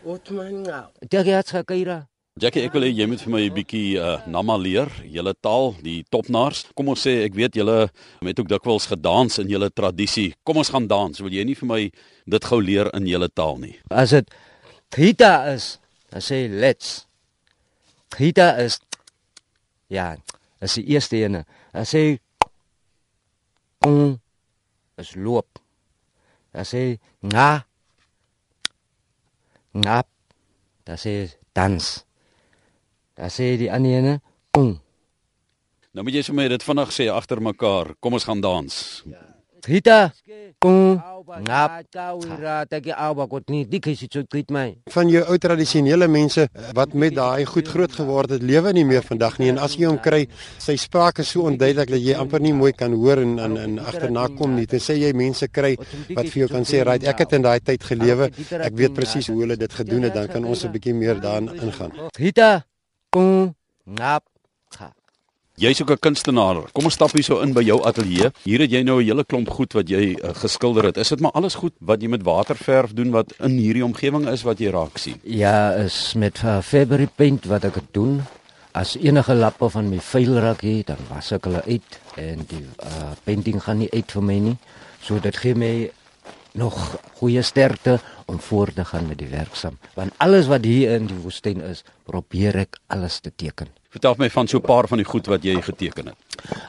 Wat 0.02 0.31
man 0.31 0.62
nou. 0.62 0.87
Dit 1.09 1.26
het 1.26 1.49
gekaira. 1.49 2.12
Jackie, 2.41 2.62
ek 2.65 2.73
wil 2.73 2.87
hê 2.87 2.89
jy 2.97 3.05
moet 3.05 3.21
vir 3.21 3.29
my 3.29 3.41
'n 3.45 3.53
bietjie 3.53 4.01
uh, 4.01 4.25
Nama 4.25 4.55
leer, 4.57 4.89
julle 5.05 5.35
taal, 5.45 5.75
die 5.85 6.01
topnaars. 6.09 6.65
Kom 6.73 6.89
ons 6.89 7.03
sê 7.05 7.27
ek 7.27 7.35
weet 7.37 7.59
julle 7.61 7.91
het 8.25 8.39
ook 8.41 8.49
dikwels 8.49 8.87
gedans 8.89 9.37
in 9.39 9.51
julle 9.53 9.69
tradisie. 9.69 10.33
Kom 10.43 10.57
ons 10.57 10.71
gaan 10.73 10.87
dans. 10.89 11.21
Wil 11.21 11.29
jy 11.37 11.45
nie 11.45 11.55
vir 11.55 11.69
my 11.69 11.91
dit 12.25 12.45
gou 12.49 12.61
leer 12.65 12.89
in 12.97 13.05
julle 13.05 13.29
taal 13.29 13.59
nie? 13.61 13.77
As 13.91 14.15
dit 14.17 14.33
Gita 14.97 15.53
is, 15.53 15.79
dan 16.09 16.25
sê 16.25 16.49
let's. 16.49 17.05
Gita 18.17 18.57
is 18.65 18.81
ja, 19.93 20.17
as 20.59 20.79
die 20.81 20.89
eerste 20.89 21.21
ene. 21.21 21.45
Dan 21.77 21.85
sê 21.85 22.17
om 23.85 24.17
is 24.97 25.12
loop. 25.21 25.61
Dan 26.57 26.65
sê 26.65 26.97
nga 27.21 27.67
ngap. 29.77 30.09
Dan 30.89 30.97
sê 30.97 31.29
dans. 31.53 31.93
Dan 33.14 33.28
sê 33.28 33.57
die 33.59 33.73
ander 33.73 33.90
ene, 33.90 34.21
"Kom." 34.50 34.81
Nou 35.92 36.04
moet 36.04 36.14
jy 36.14 36.33
my 36.33 36.49
dit 36.49 36.62
vinnig 36.62 36.90
sê 36.90 37.11
agter 37.12 37.40
mekaar. 37.42 37.95
Kom 38.00 38.12
ons 38.12 38.25
gaan 38.25 38.40
dans. 38.40 39.02
Ja. 39.07 39.33
Rita, 39.62 40.11
kom. 40.59 40.99
Kwyt 44.33 44.50
my. 44.50 44.64
Van 44.90 45.11
jou 45.12 45.23
ou 45.23 45.37
tradisionele 45.38 46.09
mense 46.11 46.49
wat 46.75 46.97
met 46.99 47.14
daai 47.14 47.45
goed 47.47 47.71
groot 47.71 47.95
geword 47.95 48.35
het, 48.35 48.42
lewe 48.42 48.73
nie 48.75 48.85
meer 48.88 49.07
vandag 49.07 49.38
nie 49.38 49.52
en 49.52 49.61
as 49.62 49.76
jy 49.78 49.87
hom 49.87 50.00
kry, 50.02 50.25
sy 50.59 50.75
spraak 50.81 51.23
is 51.23 51.31
so 51.31 51.47
onduidelik 51.47 51.95
dat 51.95 52.02
jy 52.02 52.19
amper 52.19 52.42
nie 52.42 52.54
mooi 52.57 52.73
kan 52.75 52.97
hoor 52.99 53.23
en 53.23 53.38
en, 53.38 53.57
en 53.61 53.78
agterna 53.85 54.26
kom 54.35 54.57
nie. 54.59 54.66
Dit 54.66 54.83
sê 54.83 54.99
jy 54.99 55.12
mense 55.14 55.47
kry 55.47 55.76
wat 55.78 56.26
vir 56.26 56.42
jou 56.42 56.50
kan 56.57 56.66
sê, 56.66 56.83
"Right, 56.83 57.07
ek 57.07 57.23
het 57.23 57.38
in 57.38 57.47
daai 57.47 57.61
tyd 57.61 57.85
gelewe. 57.85 58.31
Ek 58.50 58.75
weet 58.75 58.95
presies 58.95 59.28
hoe 59.31 59.40
hulle 59.45 59.57
dit 59.57 59.73
gedoen 59.73 60.02
het." 60.02 60.14
Dan 60.14 60.28
kan 60.28 60.45
ons 60.45 60.64
'n 60.64 60.73
bietjie 60.73 60.95
meer 60.95 61.21
daarin 61.21 61.49
ingaan. 61.54 61.92
Rita, 62.19 62.64
Kom 63.12 63.52
ngap. 63.85 64.25
Jy's 65.61 65.83
ook 65.83 65.90
'n 65.90 65.99
kunstenaar. 65.99 66.57
Kom 66.73 66.85
ons 66.85 66.95
stap 66.95 67.12
hier 67.12 67.23
so 67.23 67.40
in 67.40 67.52
by 67.52 67.62
jou 67.62 67.85
ateljee. 67.85 68.31
Hier 68.42 68.61
het 68.61 68.71
jy 68.71 68.83
nou 68.83 69.00
'n 69.00 69.04
hele 69.04 69.25
klomp 69.25 69.50
goed 69.50 69.73
wat 69.73 69.88
jy 69.88 70.16
uh, 70.16 70.31
geskilder 70.33 70.85
het. 70.85 70.97
Is 70.97 71.09
dit 71.09 71.21
maar 71.21 71.31
alles 71.33 71.54
goed 71.54 71.73
wat 71.78 72.00
jy 72.00 72.09
met 72.09 72.23
waterverf 72.23 72.92
doen 72.92 73.11
wat 73.11 73.33
in 73.38 73.50
hierdie 73.50 73.85
omgewing 73.85 74.28
is 74.28 74.42
wat 74.42 74.59
jy 74.59 74.71
raak 74.71 74.97
sien? 74.97 75.21
Ja, 75.23 75.75
is 75.75 76.14
met 76.14 76.42
uh, 76.42 76.62
February 76.62 77.09
paint 77.14 77.45
wat 77.45 77.64
ek 77.64 77.75
doen. 77.90 78.23
As 78.73 78.97
enige 78.97 79.35
lappe 79.35 79.71
van 79.71 79.88
my 79.88 80.00
vuil 80.00 80.38
raak 80.38 80.61
hier, 80.61 80.85
dan 80.85 80.97
was 81.09 81.33
ek 81.33 81.45
hulle 81.45 81.62
uit 81.64 82.00
en 82.16 82.45
die 82.49 82.64
uh, 82.85 83.12
painting 83.25 83.62
gaan 83.62 83.78
nie 83.78 83.90
uit 83.92 84.12
vir 84.12 84.23
my 84.23 84.38
nie. 84.38 84.57
So 85.02 85.21
dit 85.21 85.37
gee 85.37 85.54
my 85.54 85.90
nog 86.52 86.97
goeie 87.18 87.42
sterkte 87.42 87.99
om 88.26 88.40
voort 88.40 88.75
te 88.75 88.85
gaan 88.85 89.06
met 89.09 89.18
die 89.18 89.28
werksaam. 89.28 89.78
Want 89.94 90.12
alles 90.16 90.47
wat 90.47 90.64
hier 90.64 90.94
in 90.97 91.06
die 91.06 91.16
woestyn 91.16 91.62
is, 91.64 91.85
probeer 92.04 92.56
ek 92.66 92.78
alles 92.92 93.21
te 93.21 93.32
teken. 93.37 93.68
Vertel 93.92 94.16
my 94.18 94.30
van 94.30 94.49
so 94.49 94.59
'n 94.59 94.66
paar 94.66 94.88
van 94.88 94.99
die 94.99 95.06
goed 95.06 95.26
wat 95.26 95.42
jy 95.42 95.62
geteken 95.62 96.06
het. 96.06 96.16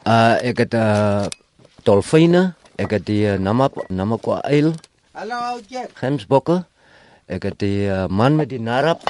Uh 0.04 0.36
ek 0.42 0.58
het 0.58 0.74
uh 0.74 1.26
dolfyne, 1.84 2.56
ek 2.76 2.92
het 2.92 3.06
die 3.06 3.26
uh, 3.28 3.38
namak 3.38 3.90
namakwa 3.90 4.42
eil. 4.42 4.74
Hallo 5.12 5.60
Jack. 5.68 5.90
Gemsbokke. 5.94 6.66
Ek 7.26 7.44
het 7.44 7.60
die 7.60 7.88
uh, 7.88 8.08
man 8.08 8.36
met 8.36 8.50
die 8.50 8.60
narap. 8.60 9.04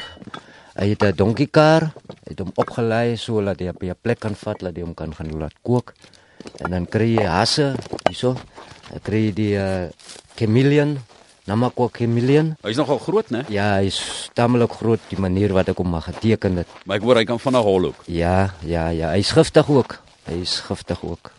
Hy 0.73 0.89
het 0.89 1.03
'n 1.03 1.15
donkiekar, 1.15 1.93
het 2.23 2.39
hom 2.39 2.51
opgelei 2.55 3.17
sodat 3.17 3.59
hy 3.59 3.69
op 3.69 3.83
'n 3.83 3.95
plek 4.01 4.19
kan 4.19 4.35
vat 4.35 4.59
dat 4.59 4.75
hy 4.75 4.81
hom 4.81 4.93
kan 4.93 5.13
gaan 5.15 5.37
laat 5.37 5.53
kook. 5.61 5.93
En 6.57 6.71
dan 6.71 6.85
kry 6.85 7.15
jy 7.15 7.25
hasse 7.25 7.75
hierso. 8.09 8.35
Ek 8.93 9.01
kry 9.07 9.31
die 9.33 9.55
uh, 9.57 9.89
chameleon, 10.37 10.99
namakwa 11.49 11.89
chameleon. 11.89 12.53
Hy's 12.61 12.77
nogal 12.77 12.99
groot, 13.01 13.31
né? 13.33 13.41
Ja, 13.49 13.79
hy's 13.81 14.29
tamelik 14.37 14.75
groot 14.77 15.01
die 15.09 15.17
manier 15.17 15.53
wat 15.57 15.71
ek 15.73 15.81
hom 15.81 15.89
mag 15.95 16.05
geteken 16.11 16.61
het. 16.61 16.69
Maar 16.85 17.01
ek 17.01 17.07
hoor 17.07 17.21
hy 17.21 17.25
kan 17.25 17.41
vinnig 17.41 17.65
hol 17.65 17.89
ook. 17.89 18.05
Ja, 18.05 18.53
ja, 18.61 18.91
ja, 18.93 19.09
hy's 19.17 19.33
giftig 19.33 19.71
ook. 19.73 19.97
Hy's 20.29 20.59
giftig 20.67 21.01
ook. 21.01 21.33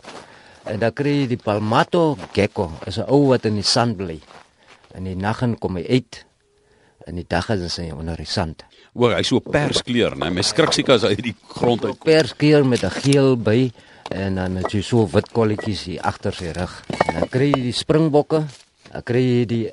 En 0.67 0.81
dan 0.81 0.91
kry 0.97 1.21
jy 1.21 1.27
die 1.31 1.39
palmato 1.39 2.17
gecko, 2.35 2.71
is 2.85 2.97
'n 2.99 3.07
ou 3.07 3.29
wat 3.31 3.45
in 3.45 3.55
die 3.55 3.63
sand 3.63 3.97
bly. 3.97 4.19
In 4.97 5.03
die 5.03 5.15
nag 5.15 5.39
kom 5.59 5.77
hy 5.77 5.85
uit. 5.87 6.25
In 7.07 7.15
die 7.15 7.25
dag 7.27 7.49
is 7.49 7.77
hy 7.77 7.91
onder 7.91 8.17
die 8.17 8.25
sand. 8.25 8.65
O, 8.93 9.09
hy's 9.09 9.27
so 9.27 9.39
perskleur, 9.39 10.15
né? 10.17 10.29
My 10.29 10.41
skrik 10.41 10.73
seker 10.73 10.95
as 10.95 11.03
hy 11.03 11.09
uit 11.15 11.23
die 11.23 11.35
grond 11.47 11.85
uit. 11.85 11.99
Perskleur 11.99 12.65
met 12.65 12.83
'n 12.83 12.89
geel 12.89 13.37
by 13.37 13.71
en 14.09 14.35
dan 14.35 14.55
het 14.61 14.71
jy 14.73 14.81
so 14.81 15.07
wit 15.09 15.31
kolletjies 15.33 15.83
hier 15.89 16.01
agter 16.01 16.33
sy 16.33 16.51
rug. 16.55 16.73
En 17.07 17.19
dan 17.19 17.29
kry 17.31 17.49
jy 17.53 17.61
die 17.69 17.75
springbokke. 17.75 18.43
Dan 18.91 19.03
kry 19.03 19.23
jy 19.23 19.45
die 19.49 19.65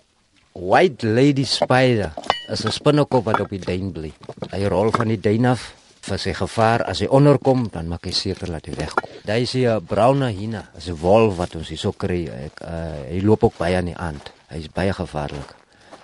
white 0.54 1.06
lady 1.06 1.44
spider. 1.44 2.12
Is 2.48 2.64
'n 2.64 2.72
spinnekop 2.72 3.24
wat 3.24 3.40
op 3.40 3.50
die 3.50 3.58
duin 3.58 3.92
bly. 3.92 4.12
Hy 4.50 4.64
rol 4.66 4.90
van 4.90 5.08
die 5.08 5.20
duin 5.20 5.46
af 5.46 5.74
vir 6.02 6.18
sy 6.18 6.32
gevaar 6.34 6.82
as 6.82 7.00
hy 7.00 7.06
onderkom, 7.06 7.68
dan 7.70 7.88
maak 7.88 8.06
hy 8.06 8.12
seker 8.12 8.50
dat 8.50 8.66
hy 8.66 8.74
wegkom. 8.74 9.08
Daar 9.24 9.38
is 9.38 9.54
'n 9.54 9.80
brown 9.86 10.22
hyena, 10.22 10.68
'n 10.74 10.96
wolf 10.96 11.36
wat 11.36 11.54
ons 11.54 11.68
hier 11.68 11.78
so 11.78 11.92
kry. 11.92 12.26
Ek 12.26 12.60
uh, 12.60 13.06
hy 13.10 13.20
loop 13.22 13.44
ook 13.44 13.56
baie 13.58 13.76
aan 13.76 13.86
die 13.86 13.96
aand. 13.96 14.32
Hy's 14.48 14.68
baie 14.68 14.92
gevaarlik. 14.92 15.54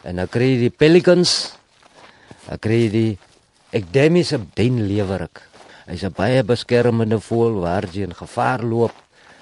En 0.05 0.17
dan 0.17 0.29
kry 0.29 0.55
jy 0.55 0.59
die 0.59 0.71
pelicans. 0.71 1.53
Dan 2.49 2.59
kry 2.59 2.85
jy 2.85 2.91
die 2.91 3.19
ekdemiese 3.71 4.41
duinlewerik. 4.55 5.48
Hy's 5.89 6.05
'n 6.05 6.13
baie 6.13 6.43
beskermende 6.45 7.17
voël 7.17 7.61
waar 7.65 7.87
jy 7.89 8.05
in 8.05 8.13
gevaar 8.13 8.61
loop. 8.63 8.93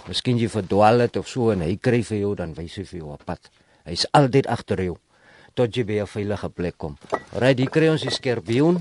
Miskien 0.07 0.39
jy 0.39 0.49
verdwaal 0.49 1.01
het 1.01 1.17
of 1.17 1.27
so 1.29 1.51
en 1.51 1.61
hy 1.61 1.75
kry 1.77 2.03
vir 2.03 2.19
jou 2.19 2.35
dan 2.35 2.55
wys 2.55 2.77
hy 2.77 2.85
vir 2.85 2.99
jou 3.01 3.13
'n 3.13 3.19
pad. 3.25 3.51
Hy's 3.85 4.07
altyd 4.13 4.47
agter 4.47 4.83
jou 4.83 4.97
tot 5.55 5.75
jy 5.77 5.85
by 5.85 6.01
'n 6.03 6.07
veilige 6.07 6.49
plek 6.49 6.79
kom. 6.79 6.97
Ry, 7.33 7.55
die 7.55 7.67
kry 7.67 7.89
ons 7.89 8.03
die 8.03 8.11
skorpioen. 8.11 8.79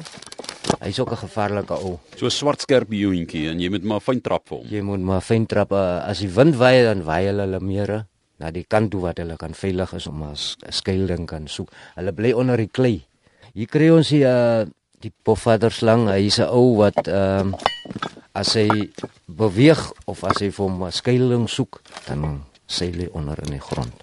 Hy's 0.80 1.00
ook 1.00 1.12
'n 1.12 1.18
gevaarlike 1.18 1.74
ou. 1.74 2.00
So 2.16 2.26
'n 2.26 2.32
swart 2.32 2.62
skerp 2.62 2.92
joentjie 2.92 3.50
en 3.50 3.60
jy 3.60 3.70
moet 3.70 3.84
maar 3.84 4.02
fyn 4.02 4.22
trap 4.22 4.48
vir 4.48 4.58
hom. 4.58 4.68
Jy 4.68 4.82
moet 4.82 5.00
maar 5.00 5.22
fyn 5.22 5.46
trap 5.48 5.72
uh, 5.72 6.06
as 6.08 6.20
die 6.20 6.30
wind 6.30 6.56
waai 6.56 6.84
dan 6.84 7.04
waai 7.04 7.26
hulle 7.26 7.42
hulle 7.42 7.60
mere 7.60 8.06
na 8.38 8.52
die 8.52 8.66
kant 8.68 8.92
toe 8.92 9.02
wat 9.02 9.18
hulle 9.18 9.38
kan 9.38 9.54
veilig 9.54 9.94
is 9.94 10.08
om 10.08 10.24
'n 10.24 10.36
skuilings 10.70 11.26
kan 11.26 11.48
soek. 11.48 11.72
Hulle 11.96 12.12
bly 12.12 12.32
onder 12.32 12.58
die 12.58 12.70
klei. 12.70 13.06
Hier 13.54 13.68
kry 13.68 13.90
ons 13.90 14.10
die 14.10 14.24
uh, 14.24 14.66
die 15.02 15.12
pofvaderslang. 15.24 16.08
Hy's 16.10 16.40
'n 16.40 16.50
ou 16.50 16.78
wat 16.82 17.08
ehm 17.08 17.54
uh, 17.54 17.60
as 18.36 18.54
hy 18.60 18.92
beweeg 19.32 19.80
of 20.06 20.24
as 20.28 20.44
hy 20.44 20.50
vir 20.52 20.70
'n 20.70 20.92
skuilings 20.92 21.56
soek, 21.56 21.82
dan 22.08 22.44
seil 22.68 22.98
hy 23.00 23.08
onder 23.14 23.40
in 23.46 23.56
die 23.56 23.64
grond. 23.64 23.94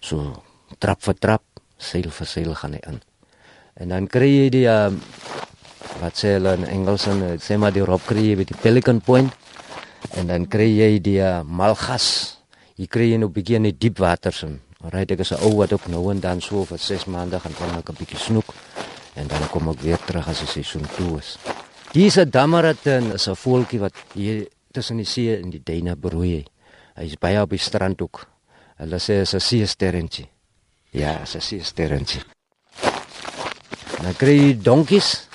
So 0.00 0.42
trap 0.78 1.02
vir 1.02 1.14
trap, 1.14 1.44
seil 1.76 2.10
vir 2.10 2.26
seil 2.26 2.54
gaan 2.54 2.72
hy 2.72 2.82
in. 2.86 3.00
En 3.76 3.88
dan 3.88 4.06
kry 4.06 4.28
jy 4.28 4.48
die 4.50 4.66
uh, 4.66 4.90
wat 6.00 6.14
sê 6.16 6.38
hulle 6.38 6.54
in 6.54 6.64
Engels 6.64 7.06
en 7.06 7.38
sê 7.38 7.58
maar 7.58 7.72
die 7.72 7.84
rob 7.84 8.02
kry 8.06 8.30
jy 8.30 8.36
by 8.36 8.44
die 8.44 8.60
Pelican 8.62 9.00
Point 9.00 9.32
en 10.16 10.26
dan 10.26 10.46
kry 10.46 10.70
jy 10.70 10.98
die 10.98 11.20
uh, 11.20 11.42
malgas. 11.42 12.38
Jy 12.78 12.86
kry 12.86 13.10
jy 13.12 13.18
nou 13.18 13.28
bietjie 13.28 13.56
in 13.56 13.68
die 13.68 13.76
diep 13.76 13.98
waters 13.98 14.42
in. 14.42 14.60
Alright, 14.82 15.10
ek 15.10 15.20
is 15.20 15.32
'n 15.32 15.42
ou 15.42 15.58
wat 15.58 15.72
ook 15.72 15.88
nou 15.88 16.10
en 16.10 16.20
dan 16.20 16.40
so 16.40 16.64
vir 16.64 16.78
6 16.78 17.06
maande 17.06 17.40
gaan 17.40 17.54
kom 17.54 17.78
ek 17.78 17.90
'n 17.90 17.98
bietjie 17.98 18.18
snoek 18.18 18.54
en 19.18 19.26
dan 19.28 19.48
kom 19.52 19.68
ek 19.72 19.82
weer 19.82 20.00
terug 20.06 20.28
as 20.30 20.44
die 20.44 20.50
seisoen 20.52 20.86
toe 20.96 21.18
is. 21.18 21.36
Dis 21.92 22.16
'n 22.18 22.30
damaratin 22.30 23.12
is 23.12 23.28
'n 23.28 23.34
voeltjie 23.34 23.80
wat 23.80 23.94
hier 24.14 24.46
tussen 24.72 24.96
die 24.96 25.06
see 25.06 25.36
en 25.36 25.50
die 25.50 25.62
duine 25.62 25.96
broei. 25.96 26.44
Hy's 26.94 27.16
baie 27.18 27.40
op 27.42 27.50
die 27.50 27.58
strand 27.58 28.02
ook. 28.02 28.26
Hulle 28.76 28.98
sê 28.98 29.20
is 29.20 29.34
'n 29.34 29.40
see 29.40 29.66
sterrentjie. 29.66 30.28
Ja, 30.90 31.20
is 31.22 31.34
'n 31.34 31.40
see 31.40 31.62
sterrentjie. 31.62 32.22
Dan 34.02 34.14
kry 34.16 34.54
donkies. 34.62 35.28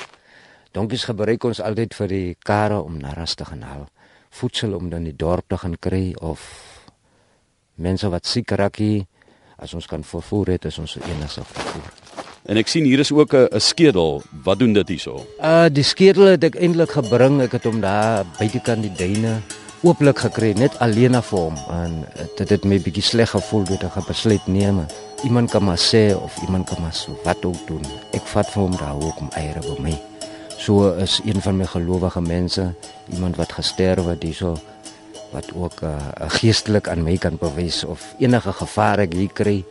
Donkies 0.71 1.03
gebruik 1.03 1.43
ons 1.43 1.60
altyd 1.60 1.93
vir 1.93 2.08
die 2.08 2.36
karre 2.39 2.81
om 2.81 2.97
na 2.97 3.13
ras 3.13 3.36
te 3.36 3.45
gaan 3.45 3.62
haal. 3.62 3.88
Voedsel 4.29 4.73
om 4.73 4.89
dan 4.89 5.03
die 5.03 5.15
dorp 5.15 5.47
te 5.47 5.58
gaan 5.58 5.75
kry 5.79 6.15
of 6.21 6.39
mense 7.75 8.10
wat 8.10 8.25
siek 8.25 8.51
raak 8.51 8.75
hier 8.75 9.05
as 9.58 9.73
ons 9.73 9.86
kan 9.88 10.03
vervoer 10.03 10.47
het 10.47 10.65
is 10.65 10.79
ons 10.79 10.97
enigste 10.97 11.43
vervoer. 11.43 12.02
En 12.43 12.60
ek 12.60 12.67
sien 12.67 12.84
hier 12.84 12.99
is 12.99 13.12
ook 13.12 13.34
'n 13.34 13.47
'n 13.56 13.60
skedel. 13.60 14.21
Wat 14.43 14.60
doen 14.60 14.73
dit 14.73 14.88
hierso? 14.88 15.25
Uh 15.39 15.65
die 15.71 15.84
skedel 15.84 16.23
het 16.36 16.43
ek 16.43 16.56
eintlik 16.56 16.91
gebring. 16.91 17.41
Ek 17.41 17.51
het 17.51 17.63
hom 17.63 17.79
daar 17.79 18.25
buitekant 18.38 18.82
die 18.84 18.91
duine 18.97 19.41
ooplik 19.84 20.19
gekry 20.19 20.53
net 20.56 20.79
alleen 20.79 21.15
vir 21.21 21.39
hom 21.39 21.56
en 21.71 22.06
dit 22.38 22.49
het 22.49 22.63
my 22.63 22.79
bietjie 22.79 23.03
sleg 23.03 23.29
gevoel 23.29 23.63
toe 23.63 23.77
ek 23.95 24.08
besluit 24.08 24.47
neem. 24.47 24.86
Iemand 25.23 25.51
kan 25.51 25.63
maar 25.63 25.79
sê 25.79 26.15
of 26.15 26.38
iemand 26.41 26.67
kan 26.67 26.82
maar 26.82 26.93
so 26.93 27.19
wat 27.23 27.45
ook 27.45 27.67
doen. 27.67 27.84
Ek 28.12 28.23
vat 28.32 28.47
vir 28.51 28.62
hom 28.63 28.75
daar 28.77 28.95
ook 28.95 29.19
om 29.19 29.29
eiere 29.36 29.60
by 29.60 29.75
my. 29.79 29.95
So 30.58 30.91
is 30.95 31.19
een 31.25 31.41
van 31.41 31.58
my 31.58 31.65
gelowige 31.65 32.21
mense, 32.21 32.73
iemand 33.12 33.36
wat 33.36 33.51
gesterf 33.51 34.06
het 34.06 34.23
hierso 34.23 34.56
wat 35.32 35.51
ook 35.56 35.82
'n 35.82 35.86
uh, 35.86 36.29
geestelik 36.29 36.88
aan 36.88 37.03
my 37.03 37.17
kan 37.17 37.38
bewys 37.38 37.84
of 37.84 38.15
enige 38.19 38.51
gevaar 38.51 38.99
ek 38.99 39.13
hier 39.13 39.34
kry. 39.34 39.63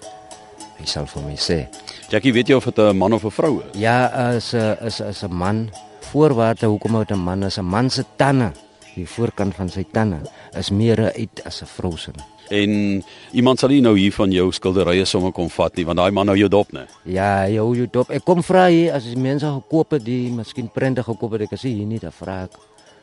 Hy 0.79 0.87
sal 0.87 1.07
vir 1.07 1.23
my 1.23 1.37
sê. 1.37 1.69
Jackie, 2.13 2.35
weet 2.37 2.51
jy 2.51 2.57
of 2.59 2.67
dit 2.69 2.77
'n 2.77 2.97
man 2.97 3.15
of 3.15 3.25
'n 3.25 3.31
vrou 3.31 3.63
is? 3.65 3.81
Ja, 3.81 4.13
is 4.37 4.53
'n 4.53 4.77
is 4.85 5.01
is 5.01 5.23
'n 5.23 5.33
man. 5.33 5.71
Voorwaarde 6.01 6.67
hoekom 6.67 6.95
het 6.95 7.11
'n 7.11 7.19
man 7.19 7.43
is 7.43 7.57
'n 7.57 7.65
man 7.65 7.91
se 7.91 8.05
tande, 8.17 8.53
die 8.95 9.09
voorkant 9.09 9.55
van 9.55 9.69
sy 9.69 9.85
tande 9.93 10.21
is 10.59 10.71
meer 10.71 11.13
uit 11.13 11.45
as 11.45 11.63
'n 11.63 11.67
vrou 11.67 11.97
se. 11.97 12.11
En 12.51 13.03
iemand 13.33 13.59
sal 13.59 13.69
nie 13.69 13.81
nou 13.81 13.99
hier 13.99 14.13
van 14.13 14.31
jou 14.31 14.53
skilderye 14.53 15.05
sommer 15.05 15.33
kom 15.33 15.49
vat 15.49 15.77
nie, 15.77 15.87
want 15.87 15.99
daai 15.99 16.11
man 16.11 16.27
nou 16.27 16.37
jou 16.37 16.49
dop, 16.49 16.73
né? 16.73 16.87
Ja, 17.05 17.45
hy 17.47 17.57
hou 17.57 17.75
jou 17.75 17.89
dop. 17.91 18.11
Ek 18.11 18.25
kom 18.25 18.43
vra 18.43 18.67
hier 18.67 18.93
as 18.93 19.15
mense 19.15 19.47
gekoop 19.47 19.91
het 19.91 20.05
die 20.05 20.31
miskien 20.31 20.69
prente 20.69 21.03
gekoop 21.03 21.33
het, 21.33 21.41
ek 21.41 21.59
sê 21.59 21.69
hier 21.69 21.87
nie, 21.87 21.99
dan 21.99 22.13
vra 22.13 22.43
ek. 22.43 22.51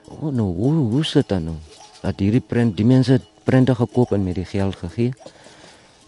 O, 0.10 0.28
oh, 0.28 0.34
nou, 0.34 0.54
hoe 0.56 0.74
hoe 0.74 1.04
sit 1.04 1.28
dit 1.28 1.44
nou? 1.44 1.56
Dat 2.02 2.20
hierdie 2.20 2.44
prent, 2.48 2.78
die 2.78 2.86
mense 2.86 3.12
het 3.12 3.24
prente 3.44 3.76
gekoop 3.76 4.12
en 4.12 4.24
met 4.24 4.36
die 4.36 4.46
geld 4.46 4.76
gegee. 4.76 5.14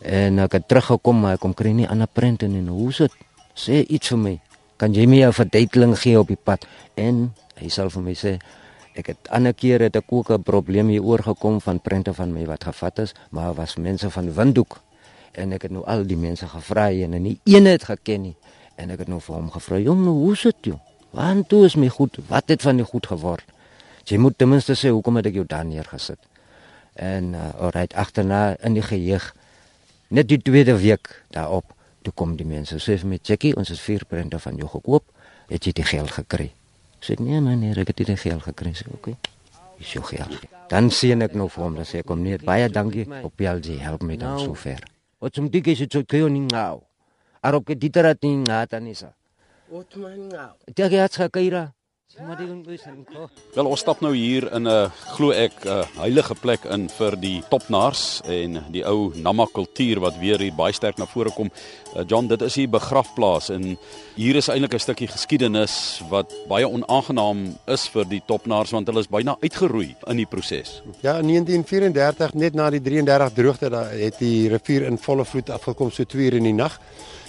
En 0.01 0.39
ek 0.39 0.51
het 0.51 0.67
teruggekom, 0.67 1.19
maar 1.19 1.33
ek 1.33 1.39
kom 1.39 1.53
kry 1.53 1.71
nie 1.71 1.87
ander 1.87 2.07
prente 2.07 2.47
nie. 2.47 2.61
Nou, 2.61 2.75
hoe 2.75 2.93
sit? 2.93 3.11
Sê 3.53 3.83
iets 3.87 4.07
vir 4.07 4.17
my. 4.17 4.39
Kan 4.77 4.93
jy 4.93 5.05
my 5.05 5.25
'n 5.25 5.31
verduideliking 5.33 5.97
gee 5.99 6.19
op 6.19 6.27
die 6.27 6.39
pad? 6.43 6.65
En 6.95 7.33
hy 7.55 7.69
sal 7.69 7.89
vir 7.89 8.01
my 8.01 8.13
sê 8.13 8.39
Ek 8.91 9.07
het 9.07 9.29
ander 9.31 9.53
kere 9.55 9.87
het 9.87 9.95
ek 9.95 10.11
ook 10.11 10.31
'n 10.31 10.43
probleem 10.43 10.87
hier 10.87 11.03
oorgekom 11.03 11.61
van 11.61 11.79
prente 11.79 12.13
van 12.13 12.33
my 12.33 12.45
wat 12.45 12.63
gevat 12.63 12.99
is, 12.99 13.13
maar 13.29 13.53
was 13.53 13.75
mense 13.75 14.09
van 14.09 14.33
Windhoek 14.33 14.81
en 15.31 15.51
ek 15.51 15.61
het 15.61 15.71
nou 15.71 15.85
al 15.85 16.05
die 16.05 16.17
mense 16.17 16.47
gevra 16.47 16.91
en 16.91 17.21
nie 17.23 17.39
een 17.43 17.65
het 17.65 17.83
geken 17.83 18.21
nie 18.21 18.35
en 18.75 18.89
ek 18.89 18.99
het 18.99 19.07
nou 19.07 19.19
vir 19.19 19.35
hom 19.35 19.51
gevra, 19.51 19.77
"Jong, 19.77 20.03
nou 20.03 20.13
hoe 20.13 20.35
sit 20.35 20.55
jy? 20.61 20.79
Want 21.11 21.49
toe 21.49 21.65
is 21.65 21.75
my 21.75 21.87
goed. 21.87 22.17
Wat 22.27 22.43
het 22.47 22.61
van 22.61 22.75
die 22.75 22.85
goed 22.85 23.07
geword?" 23.07 23.43
Jy 24.03 24.17
moet 24.17 24.37
ten 24.37 24.49
minste 24.49 24.73
sê 24.73 24.89
hoekom 24.89 25.15
het 25.15 25.25
ek 25.25 25.33
jou 25.33 25.45
daar 25.47 25.65
neergesit. 25.65 26.19
En 26.93 27.33
uh, 27.33 27.53
alright, 27.59 27.93
agterna 27.93 28.55
in 28.59 28.73
die 28.73 28.81
geheug 28.81 29.35
net 30.11 30.27
die 30.29 30.39
tweede 30.41 30.75
week 30.77 31.13
daarop, 31.31 31.73
toe 32.03 32.13
kom 32.13 32.35
die 32.35 32.47
mense 32.47 32.79
sê 32.79 32.97
vir 32.99 33.07
my, 33.07 33.19
"Jackie, 33.23 33.55
ons 33.55 33.69
het 33.69 33.79
vier 33.79 34.05
prente 34.05 34.39
van 34.39 34.55
jou 34.55 34.67
gekoop. 34.67 35.03
Het 35.49 35.65
jy 35.65 35.71
die 35.71 35.83
geld 35.83 36.11
gekry?" 36.11 36.51
Sê 37.01 37.15
nee 37.19 37.41
meneer, 37.41 37.79
ek 37.79 37.87
het 37.87 37.97
dit 37.97 38.19
geld 38.19 38.41
gekry. 38.41 38.73
Sê 38.73 38.85
oké. 38.87 38.95
Okay. 38.95 39.17
Is 39.79 39.93
jou 39.93 40.03
geld. 40.03 40.39
Dan 40.69 40.89
sien 40.89 41.21
ek 41.21 41.33
nou 41.33 41.49
vir 41.49 41.63
hom 41.63 41.75
dat 41.75 41.87
sê 41.87 42.03
kom 42.03 42.21
nee, 42.21 42.37
baie 42.37 42.69
dankie 42.69 43.07
op 43.23 43.33
PLG 43.35 43.79
help 43.81 44.03
my 44.03 44.17
dan 44.17 44.39
so 44.39 44.53
ver. 44.53 44.83
Wat 45.19 45.33
som 45.35 45.49
dik 45.49 45.67
is 45.67 45.77
dit 45.77 45.91
so 45.91 46.03
kyo 46.03 46.27
ning 46.27 46.47
ngau. 46.47 46.83
Arop 47.41 47.65
ke 47.65 47.75
diterat 47.75 48.21
ning 48.21 48.43
ngata 48.43 48.79
nisa. 48.79 49.13
Wat 49.69 49.95
man 49.95 50.29
ngau. 50.29 50.53
Dia 50.75 51.73
ke 52.15 52.23
at 52.23 52.79
skaira. 52.79 53.27
Wel 53.55 53.67
ons 53.67 53.79
stap 53.79 54.01
nou 54.01 54.11
hier 54.15 54.47
in 54.55 54.67
'n 54.67 54.91
glo 55.15 55.31
ek 55.31 55.65
'n 55.65 55.85
heilige 55.97 56.35
plek 56.35 56.65
in 56.65 56.89
vir 56.89 57.15
die 57.15 57.43
topnaars 57.49 58.21
en 58.25 58.63
die 58.71 58.83
ou 58.83 59.11
Nama 59.15 59.45
kultuur 59.45 59.99
wat 59.99 60.19
weer 60.19 60.39
hier 60.39 60.53
baie 60.53 60.73
sterk 60.73 60.97
na 60.97 61.05
vore 61.05 61.31
kom. 61.31 61.49
Uh, 61.95 62.03
John, 62.07 62.27
dit 62.27 62.41
is 62.41 62.55
hier 62.55 62.69
begrafplaas 62.69 63.49
en 63.49 63.77
hier 64.15 64.35
is 64.35 64.49
eintlik 64.49 64.73
'n 64.73 64.79
stukkie 64.79 65.07
geskiedenis 65.07 66.01
wat 66.09 66.31
baie 66.47 66.67
onaangenaam 66.67 67.57
is 67.67 67.87
vir 67.87 68.05
die 68.05 68.21
topnaars 68.25 68.71
want 68.71 68.87
hulle 68.87 68.99
is 68.99 69.07
byna 69.07 69.37
uitgeroei 69.41 69.95
in 70.07 70.17
die 70.17 70.25
proses. 70.25 70.81
Ja, 71.01 71.17
in 71.19 71.27
1934 71.27 72.33
net 72.33 72.53
na 72.53 72.69
die 72.69 72.81
33 72.81 73.33
droogte 73.33 73.69
daar 73.69 73.91
het 73.91 74.19
die 74.19 74.49
rivier 74.49 74.83
in 74.83 74.97
volle 74.97 75.25
vloed 75.25 75.49
afgekom 75.49 75.91
so 75.91 76.03
2 76.03 76.25
uur 76.25 76.33
in 76.33 76.43
die 76.43 76.53
nag 76.53 76.79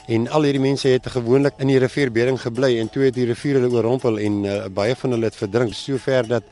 en 0.07 0.29
al 0.35 0.47
hierdie 0.49 0.63
mense 0.63 0.91
het 0.91 1.07
gewoonlik 1.15 1.61
in 1.63 1.71
die 1.71 1.79
rivierbeding 1.83 2.39
gebly 2.41 2.75
en 2.81 2.89
toe 2.91 3.05
het 3.07 3.15
die 3.15 3.27
rivier 3.29 3.61
hulle 3.61 3.71
oorrompel 3.71 4.19
en 4.19 4.39
uh, 4.45 4.55
baie 4.75 4.97
van 4.99 5.15
hulle 5.15 5.31
het 5.31 5.39
verdrink 5.39 5.77
sover 5.79 6.27
dat 6.27 6.49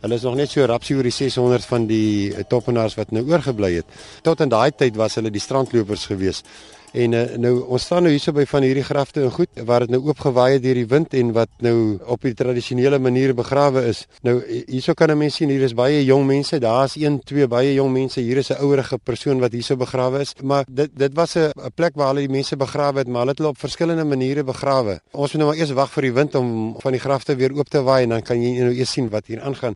hulle 0.00 0.16
is 0.16 0.24
nog 0.24 0.36
net 0.36 0.52
so 0.52 0.64
rapsie 0.68 0.96
oor 0.96 1.08
die 1.08 1.14
600 1.14 1.64
van 1.68 1.86
die 1.88 2.32
uh, 2.32 2.44
toppenaars 2.48 2.96
wat 3.00 3.12
nou 3.16 3.24
oorgebly 3.28 3.74
het. 3.78 3.98
Tot 4.24 4.40
in 4.44 4.52
daai 4.52 4.70
tyd 4.76 4.96
was 5.00 5.16
hulle 5.16 5.32
die 5.32 5.40
strandlopers 5.40 6.06
geweest. 6.12 6.48
En 6.92 7.12
uh, 7.14 7.22
nou 7.38 7.52
ons 7.70 7.82
staan 7.82 8.02
nou 8.02 8.10
hierso 8.10 8.32
by 8.34 8.42
van 8.50 8.64
hierdie 8.66 8.84
grafte 8.86 9.22
en 9.22 9.30
goed 9.30 9.60
waar 9.66 9.84
dit 9.84 9.92
nou 9.94 10.00
oopgewaai 10.08 10.56
het 10.56 10.62
deur 10.64 10.80
die 10.80 10.88
wind 10.90 11.14
en 11.14 11.30
wat 11.36 11.50
nou 11.62 12.00
op 12.10 12.24
die 12.26 12.34
tradisionele 12.34 12.98
manier 12.98 13.34
begrawe 13.38 13.84
is. 13.86 14.06
Nou 14.26 14.40
hierso 14.66 14.94
kan 14.98 15.10
'n 15.10 15.18
mens 15.18 15.36
sien 15.36 15.50
hier 15.50 15.62
is 15.62 15.74
baie 15.74 16.04
jong 16.04 16.26
mense. 16.26 16.58
Daar's 16.58 16.96
1, 16.96 17.20
2 17.24 17.46
baie 17.46 17.74
jong 17.74 17.92
mense. 17.92 18.20
Hier 18.20 18.36
is 18.36 18.50
'n 18.50 18.58
ouerige 18.58 18.98
persoon 18.98 19.38
wat 19.38 19.52
hierso 19.52 19.76
begrawe 19.76 20.20
is. 20.20 20.34
Maar 20.42 20.64
dit 20.68 20.90
dit 20.94 21.14
was 21.14 21.36
'n 21.36 21.52
plek 21.74 21.94
waar 21.94 22.08
hulle 22.08 22.26
die 22.26 22.36
mense 22.36 22.56
begrawe 22.56 22.98
het, 22.98 23.08
maar 23.08 23.20
hulle 23.20 23.30
het 23.30 23.38
hulle 23.38 23.50
op 23.50 23.58
verskillende 23.58 24.04
maniere 24.04 24.44
begrawe. 24.44 25.00
Ons 25.12 25.32
moet 25.32 25.42
nou 25.42 25.50
maar 25.50 25.60
eers 25.60 25.70
wag 25.70 25.90
vir 25.90 26.02
die 26.02 26.12
wind 26.12 26.34
om 26.34 26.74
van 26.80 26.92
die 26.92 27.00
grafte 27.00 27.36
weer 27.36 27.52
oop 27.52 27.68
te 27.68 27.82
waai 27.82 28.02
en 28.02 28.08
dan 28.08 28.22
kan 28.22 28.42
jy 28.42 28.58
nou 28.58 28.74
eers 28.74 28.90
sien 28.90 29.08
wat 29.08 29.26
hier 29.26 29.40
aangaan 29.40 29.74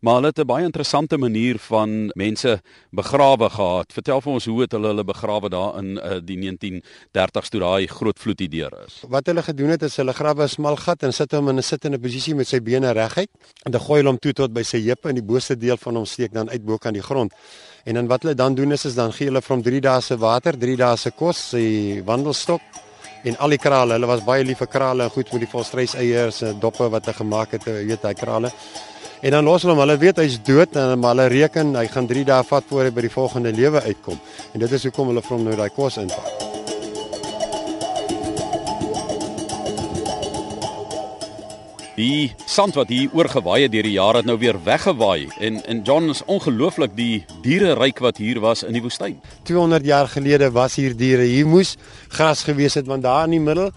maar 0.00 0.14
hulle 0.14 0.26
het 0.26 0.38
'n 0.38 0.46
baie 0.46 0.64
interessante 0.64 1.16
manier 1.18 1.58
van 1.58 2.10
mense 2.14 2.60
begrawe 2.90 3.50
gehad. 3.50 3.92
Vertel 3.92 4.20
vir 4.20 4.32
ons 4.32 4.44
hoe 4.44 4.60
het 4.60 4.72
hulle 4.72 4.86
hulle 4.86 5.04
begrawe 5.04 5.48
daar 5.48 5.78
in 5.78 5.96
uh, 5.96 6.18
die 6.24 6.36
1930s 6.36 7.48
toe 7.48 7.60
daai 7.60 7.86
groot 7.86 8.18
vloed 8.18 8.38
hier 8.38 8.50
deur 8.50 8.72
is. 8.86 9.02
Wat 9.08 9.26
hulle 9.26 9.42
gedoen 9.42 9.68
het 9.68 9.82
is 9.82 9.96
hulle 9.96 10.12
grawe 10.12 10.42
'n 10.42 10.48
smal 10.48 10.76
gat 10.76 11.02
en 11.02 11.12
sit 11.12 11.32
hom 11.32 11.48
in 11.48 11.56
'n 11.56 11.62
sittende 11.62 11.98
posisie 11.98 12.34
met 12.34 12.48
sy 12.48 12.60
bene 12.60 12.92
reguit 12.92 13.30
en 13.64 13.72
dan 13.72 13.80
gooi 13.80 13.98
hulle 13.98 14.10
hom 14.10 14.18
toe 14.18 14.32
tot 14.32 14.52
by 14.52 14.62
sy 14.62 14.80
heupe 14.80 15.08
en 15.08 15.14
die 15.14 15.24
boonste 15.24 15.56
deel 15.56 15.76
van 15.76 15.94
hom 15.94 16.04
steek 16.04 16.32
dan 16.32 16.50
uit 16.50 16.64
bo 16.64 16.78
kan 16.78 16.92
die 16.92 17.02
grond. 17.02 17.32
En 17.84 17.94
dan 17.94 18.06
wat 18.06 18.22
hulle 18.22 18.34
dan 18.34 18.54
doen 18.54 18.72
is 18.72 18.84
is 18.84 18.94
dan 18.94 19.12
gee 19.12 19.26
hulle 19.26 19.42
vir 19.42 19.56
hom 19.56 19.62
3 19.62 19.80
dae 19.80 20.00
se 20.00 20.16
water, 20.16 20.58
3 20.58 20.76
dae 20.76 20.96
se 20.96 21.10
kos, 21.10 21.50
sy 21.50 22.02
wandelstok 22.04 22.60
en 23.24 23.36
al 23.38 23.48
die 23.48 23.58
krale. 23.58 23.92
Hulle 23.92 24.06
was 24.06 24.24
baie 24.24 24.44
lief 24.44 24.58
vir 24.58 24.66
krale 24.66 25.08
goed 25.10 25.32
met 25.32 25.40
die 25.40 25.50
volstrys 25.50 25.94
eiers 25.94 26.42
doppe 26.60 26.88
wat 26.88 27.04
hulle 27.04 27.16
gemaak 27.16 27.52
het, 27.52 27.64
weet 27.64 28.02
hy 28.02 28.14
krale. 28.14 28.52
En 29.20 29.30
dan 29.30 29.44
los 29.44 29.62
hulle 29.62 29.74
hom. 29.74 29.82
Hulle 29.84 29.98
weet 30.00 30.20
hy's 30.22 30.38
dood 30.44 30.76
en 30.80 31.04
hulle 31.04 31.28
reken 31.32 31.74
hy 31.76 31.86
gaan 31.92 32.08
3 32.08 32.24
dae 32.32 32.44
vat 32.52 32.70
voor 32.70 32.88
hy 32.88 32.94
by 32.96 33.04
die 33.04 33.12
volgende 33.12 33.52
lewe 33.52 33.82
uitkom. 33.84 34.20
En 34.54 34.64
dit 34.64 34.78
is 34.78 34.88
hoekom 34.88 35.12
hulle 35.12 35.24
vir 35.24 35.36
hom 35.36 35.50
nou 35.50 35.58
daai 35.60 35.68
kos 35.76 36.00
inpak. 36.00 36.48
Die 42.00 42.32
sand 42.48 42.78
wat 42.78 42.88
hier 42.88 43.12
oorgewaai 43.12 43.66
het 43.66 43.72
deur 43.74 43.84
die 43.84 43.98
jare 43.98 44.22
het 44.22 44.28
nou 44.28 44.38
weer 44.40 44.56
weggewaai 44.64 45.28
en 45.44 45.58
en 45.68 45.82
John 45.84 46.08
is 46.08 46.22
ongelooflik 46.24 46.94
die 46.96 47.26
diere 47.44 47.74
ryk 47.76 48.00
wat 48.00 48.16
hier 48.22 48.40
was 48.40 48.62
in 48.64 48.72
die 48.72 48.80
woestyn. 48.80 49.18
200 49.44 49.84
jaar 49.84 50.08
gelede 50.08 50.48
was 50.54 50.78
hier 50.80 50.96
diere. 50.96 51.26
Hier 51.28 51.46
moes 51.46 51.74
gras 52.10 52.44
gewees 52.46 52.74
het 52.74 52.86
want 52.90 53.02
daar 53.06 53.24
in 53.28 53.38
die 53.38 53.40
middel 53.40 53.70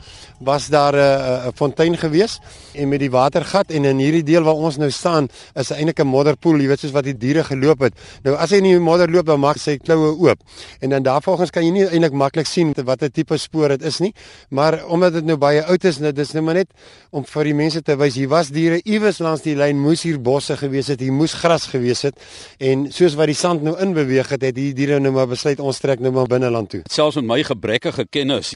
was 0.44 0.68
daar 0.68 0.94
'n 0.94 1.48
'n 1.48 1.54
fontein 1.56 1.98
gewees 1.98 2.40
en 2.74 2.90
met 2.90 3.00
die 3.00 3.12
watergat 3.12 3.72
en 3.72 3.86
in 3.86 3.98
hierdie 3.98 4.24
deel 4.24 4.44
waar 4.44 4.60
ons 4.60 4.78
nou 4.78 4.92
staan 4.92 5.28
is 5.54 5.72
eintlik 5.72 6.00
'n 6.00 6.08
modderpoel, 6.08 6.60
jy 6.60 6.68
weet 6.68 6.80
soos 6.80 6.92
wat 6.92 7.04
die 7.04 7.18
diere 7.18 7.44
geloop 7.44 7.80
het. 7.80 7.94
Nou 8.24 8.36
as 8.36 8.50
hy 8.50 8.58
in 8.58 8.64
die 8.64 8.80
modder 8.80 9.12
loop 9.12 9.26
dan 9.26 9.40
maak 9.40 9.58
sy 9.58 9.78
kloue 9.78 10.18
oop. 10.20 10.40
En 10.80 10.90
dan 10.90 11.04
daarvolgens 11.04 11.50
kan 11.50 11.64
jy 11.64 11.72
nie 11.72 11.86
eintlik 11.86 12.14
maklik 12.14 12.46
sien 12.46 12.74
watter 12.84 13.12
tipe 13.12 13.38
spoor 13.38 13.70
dit 13.70 13.84
is 13.84 14.00
nie. 14.00 14.14
Maar 14.50 14.86
omdat 14.86 15.14
dit 15.14 15.26
nou 15.26 15.38
baie 15.38 15.64
oud 15.64 15.84
is, 15.84 15.98
dit 15.98 16.20
is 16.20 16.32
nou 16.32 16.44
maar 16.44 16.54
net 16.54 16.70
om 17.12 17.26
vir 17.26 17.44
die 17.44 17.54
mense 17.54 17.82
te 17.82 17.96
wys 17.96 18.16
hier 18.16 18.30
was 18.30 18.50
diere 18.50 18.82
iewers 18.84 19.20
langs 19.20 19.42
die 19.42 19.56
lyn 19.56 19.80
moes 19.80 20.04
hier 20.04 20.20
bosse 20.20 20.58
gewees 20.58 20.88
het, 20.88 21.00
hier 21.00 21.14
moes 21.14 21.34
gras 21.34 21.68
gewees 21.72 22.02
het 22.02 22.16
en 22.60 22.92
soos 22.92 23.16
wat 23.16 23.30
die 23.30 23.38
sand 23.38 23.64
nou 23.64 23.76
inbeweeg 23.82 24.30
het, 24.34 24.42
het 24.42 24.56
die 24.56 24.74
diere 24.74 25.00
nou 25.00 25.14
maar 25.14 25.28
besluit 25.28 25.60
ons 25.60 25.80
trek 25.80 26.00
nou 26.00 26.12
maar 26.16 26.28
binneland 26.28 26.70
toe. 26.70 26.82
Selfs 26.92 27.16
met 27.22 27.26
my 27.26 27.44
gebrekkige 27.44 28.08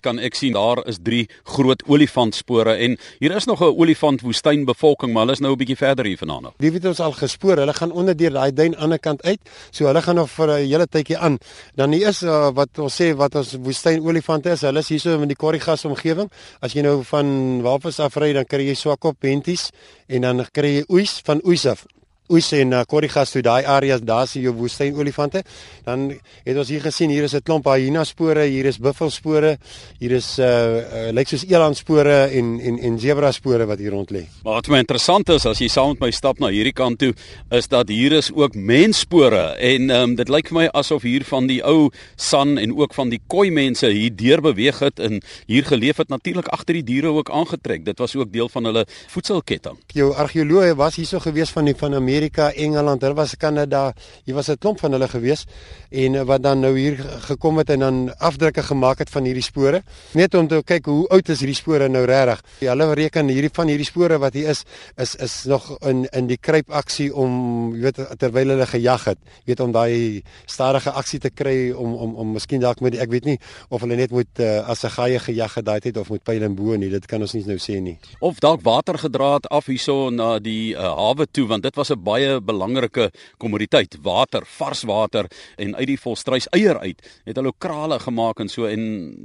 kan 0.01 0.19
ek 0.19 0.35
sien 0.35 0.53
daar 0.53 0.81
is 0.87 0.97
drie 1.01 1.27
groot 1.43 1.83
olifantspore 1.87 2.75
en 2.75 2.97
hier 3.19 3.35
is 3.35 3.45
nog 3.45 3.61
'n 3.61 3.75
olifant 3.77 4.21
woestynbevolking, 4.21 5.13
maar 5.13 5.23
hulle 5.23 5.33
is 5.33 5.39
nou 5.39 5.51
'n 5.51 5.57
bietjie 5.57 5.77
verder 5.77 6.05
hier 6.05 6.17
vanaand. 6.17 6.53
Die 6.57 6.71
het 6.71 6.85
ons 6.85 6.99
al 6.99 7.11
gespoor. 7.11 7.57
Hulle 7.57 7.73
gaan 7.73 7.91
onder 7.91 8.15
deur 8.17 8.31
daai 8.31 8.53
duin 8.53 8.75
aan 8.77 8.89
die 8.89 8.97
ander 8.97 8.99
kant 8.99 9.23
uit. 9.23 9.39
So 9.71 9.85
hulle 9.85 10.01
gaan 10.01 10.15
nog 10.15 10.29
vir 10.29 10.47
'n 10.47 10.67
hele 10.67 10.87
tydjie 10.87 11.17
aan. 11.17 11.37
Dan 11.75 11.91
hier 11.91 12.07
is 12.07 12.23
uh, 12.23 12.49
wat 12.53 12.79
ons 12.79 13.01
sê 13.01 13.15
wat 13.15 13.35
ons 13.35 13.57
woestyn 13.59 14.01
olifante 14.01 14.49
is. 14.49 14.61
Hulle 14.61 14.79
is 14.79 14.89
hierso 14.89 15.21
in 15.21 15.27
die 15.27 15.35
Korrigas 15.35 15.85
omgewing. 15.85 16.29
As 16.61 16.73
jy 16.73 16.81
nou 16.81 17.03
van 17.03 17.61
Walvis 17.61 17.99
af 17.99 18.15
ry, 18.15 18.33
dan 18.33 18.45
kry 18.45 18.67
jy 18.67 18.75
swakop 18.75 19.19
benties 19.19 19.71
en 20.07 20.21
dan 20.21 20.45
kry 20.51 20.77
jy 20.77 20.83
oes 20.89 21.21
van 21.25 21.41
oes 21.43 21.65
af 21.65 21.85
oes 22.29 22.51
en 22.57 22.73
uh, 22.75 22.83
korrigas 22.87 23.31
toe 23.31 23.41
daai 23.45 23.63
areas 23.65 24.01
daar 24.03 24.27
sien 24.27 24.43
jou 24.43 24.53
woestyn 24.57 24.95
olifante. 24.99 25.43
Dan 25.85 26.09
het 26.43 26.57
ons 26.57 26.67
hier 26.71 26.83
gesien 26.83 27.09
hier 27.09 27.23
is 27.23 27.33
'n 27.33 27.41
klomp 27.41 27.65
hyena 27.65 28.03
spore 28.03 28.43
hier 28.43 28.65
is 28.65 28.77
buffel 28.77 29.09
spore 29.09 29.57
hier 29.99 30.11
is 30.11 30.39
uh, 30.39 30.45
uh 30.45 31.11
lyk 31.11 31.27
soos 31.27 31.45
eland 31.47 31.77
spore 31.77 32.27
en 32.31 32.59
en 32.59 32.79
en 32.79 32.99
zebra 32.99 33.31
spore 33.31 33.65
wat 33.65 33.79
hier 33.79 33.91
rond 33.91 34.11
lê. 34.11 34.27
Maar 34.43 34.53
wat 34.53 34.67
my 34.67 34.77
interessant 34.77 35.29
is 35.29 35.45
as 35.45 35.59
jy 35.59 35.67
saam 35.67 35.89
met 35.89 35.99
my 35.99 36.11
stap 36.11 36.39
na 36.39 36.47
hierdie 36.47 36.73
kant 36.73 36.99
toe 36.99 37.13
is 37.51 37.67
dat 37.67 37.87
hier 37.87 38.11
is 38.11 38.31
ook 38.33 38.55
mensspore 38.55 39.55
en 39.55 39.89
um, 39.89 40.15
dit 40.15 40.29
lyk 40.29 40.49
vir 40.49 40.57
my 40.57 40.67
asof 40.73 41.03
hier 41.03 41.23
van 41.23 41.47
die 41.47 41.63
ou 41.63 41.89
san 42.15 42.57
en 42.57 42.75
ook 42.75 42.93
van 42.93 43.09
die 43.09 43.21
koi 43.27 43.51
mense 43.51 43.87
hier 43.87 44.11
deur 44.11 44.41
beweeg 44.41 44.79
het 44.79 44.99
en 44.99 45.21
hier 45.47 45.63
geleef 45.63 45.97
het 45.97 46.09
natuurlik 46.09 46.47
agter 46.47 46.73
die 46.73 46.83
diere 46.83 47.07
ook 47.07 47.31
aangetrek. 47.31 47.85
Dit 47.85 47.99
was 47.99 48.15
ook 48.15 48.33
deel 48.33 48.49
van 48.49 48.65
hulle 48.65 48.85
voedselketting. 49.07 49.77
Jou 49.93 50.13
argeoloë 50.13 50.75
was 50.75 50.95
hierso 50.95 51.19
gewees 51.19 51.49
van 51.49 51.65
die 51.65 51.75
van 51.75 51.95
Amerika 51.95 52.16
Amerika, 52.17 52.49
Engeland, 52.55 53.03
hulle 53.05 53.13
was 53.13 53.35
Kanada, 53.37 53.93
hier 54.25 54.33
was 54.33 54.49
'n 54.49 54.57
klomp 54.57 54.79
van 54.79 54.91
hulle 54.91 55.07
gewees 55.07 55.45
en 55.91 56.15
eh, 56.15 56.23
wat 56.23 56.41
dan 56.41 56.59
nou 56.59 56.77
hier 56.77 56.97
gekom 57.29 57.57
het 57.57 57.69
en 57.69 57.79
dan 57.79 58.17
afdrukke 58.17 58.63
gemaak 58.63 58.97
het 58.99 59.09
van 59.09 59.23
hierdie 59.23 59.43
spore, 59.43 59.83
net 60.13 60.33
om 60.33 60.47
te 60.47 60.61
kyk 60.65 60.85
hoe 60.85 61.07
oud 61.09 61.29
is 61.29 61.39
hierdie 61.39 61.55
spore 61.55 61.87
nou 61.87 62.05
regtig. 62.05 62.41
Ja, 62.59 62.73
hulle 62.73 62.93
reken 62.93 63.27
hierdie 63.27 63.51
van 63.53 63.67
hierdie 63.67 63.85
spore 63.85 64.17
wat 64.17 64.33
hier 64.33 64.49
is 64.49 64.63
is 64.97 65.15
is 65.15 65.45
nog 65.45 65.77
in 65.85 66.07
in 66.11 66.27
die 66.27 66.37
kruipaksie 66.37 67.13
om 67.13 67.75
jy 67.75 67.81
weet 67.81 68.19
terwyl 68.19 68.49
hulle 68.49 68.65
gejag 68.65 69.05
het, 69.05 69.17
weet 69.45 69.59
om 69.59 69.71
daai 69.71 70.23
stadige 70.45 70.91
aksie 70.91 71.19
te 71.19 71.29
kry 71.29 71.71
om 71.71 71.93
om 71.93 72.15
om 72.15 72.31
miskien 72.33 72.59
dalk 72.59 72.81
met 72.81 72.91
die, 72.91 73.01
ek 73.01 73.11
weet 73.11 73.25
nie 73.25 73.37
of 73.69 73.81
hulle 73.81 73.95
net 73.95 74.11
moet 74.11 74.39
uh, 74.39 74.67
as 74.67 74.83
'n 74.83 74.89
gaie 74.89 75.19
gejag 75.19 75.53
het 75.53 75.65
daai 75.65 75.79
tyd 75.79 75.97
of 75.97 76.09
met 76.09 76.23
pyl 76.23 76.43
en 76.43 76.55
bo 76.55 76.75
nie, 76.75 76.89
dit 76.89 77.05
kan 77.05 77.21
ons 77.21 77.33
nie 77.33 77.45
nou 77.45 77.57
sê 77.57 77.79
nie. 77.79 77.97
Of 78.19 78.39
dalk 78.39 78.61
water 78.63 78.97
gedra 78.97 79.33
het 79.33 79.47
af 79.47 79.65
hierso 79.65 80.09
na 80.09 80.39
die 80.39 80.73
uh, 80.73 80.81
hawe 80.81 81.27
toe 81.31 81.47
want 81.47 81.63
dit 81.63 81.75
was 81.75 81.91
'n 81.91 82.03
baie 82.07 82.39
belangrike 82.41 83.09
kommoditeit, 83.41 83.99
water, 84.05 84.45
vars 84.57 84.83
water 84.87 85.27
en 85.57 85.75
uit 85.75 85.87
die 85.93 85.99
volstruis 85.99 86.47
eier 86.55 86.79
uit 86.79 87.01
het 87.27 87.37
hulle 87.39 87.53
krale 87.57 87.99
gemaak 87.99 88.39
en 88.43 88.51
so 88.51 88.67
en 88.69 88.83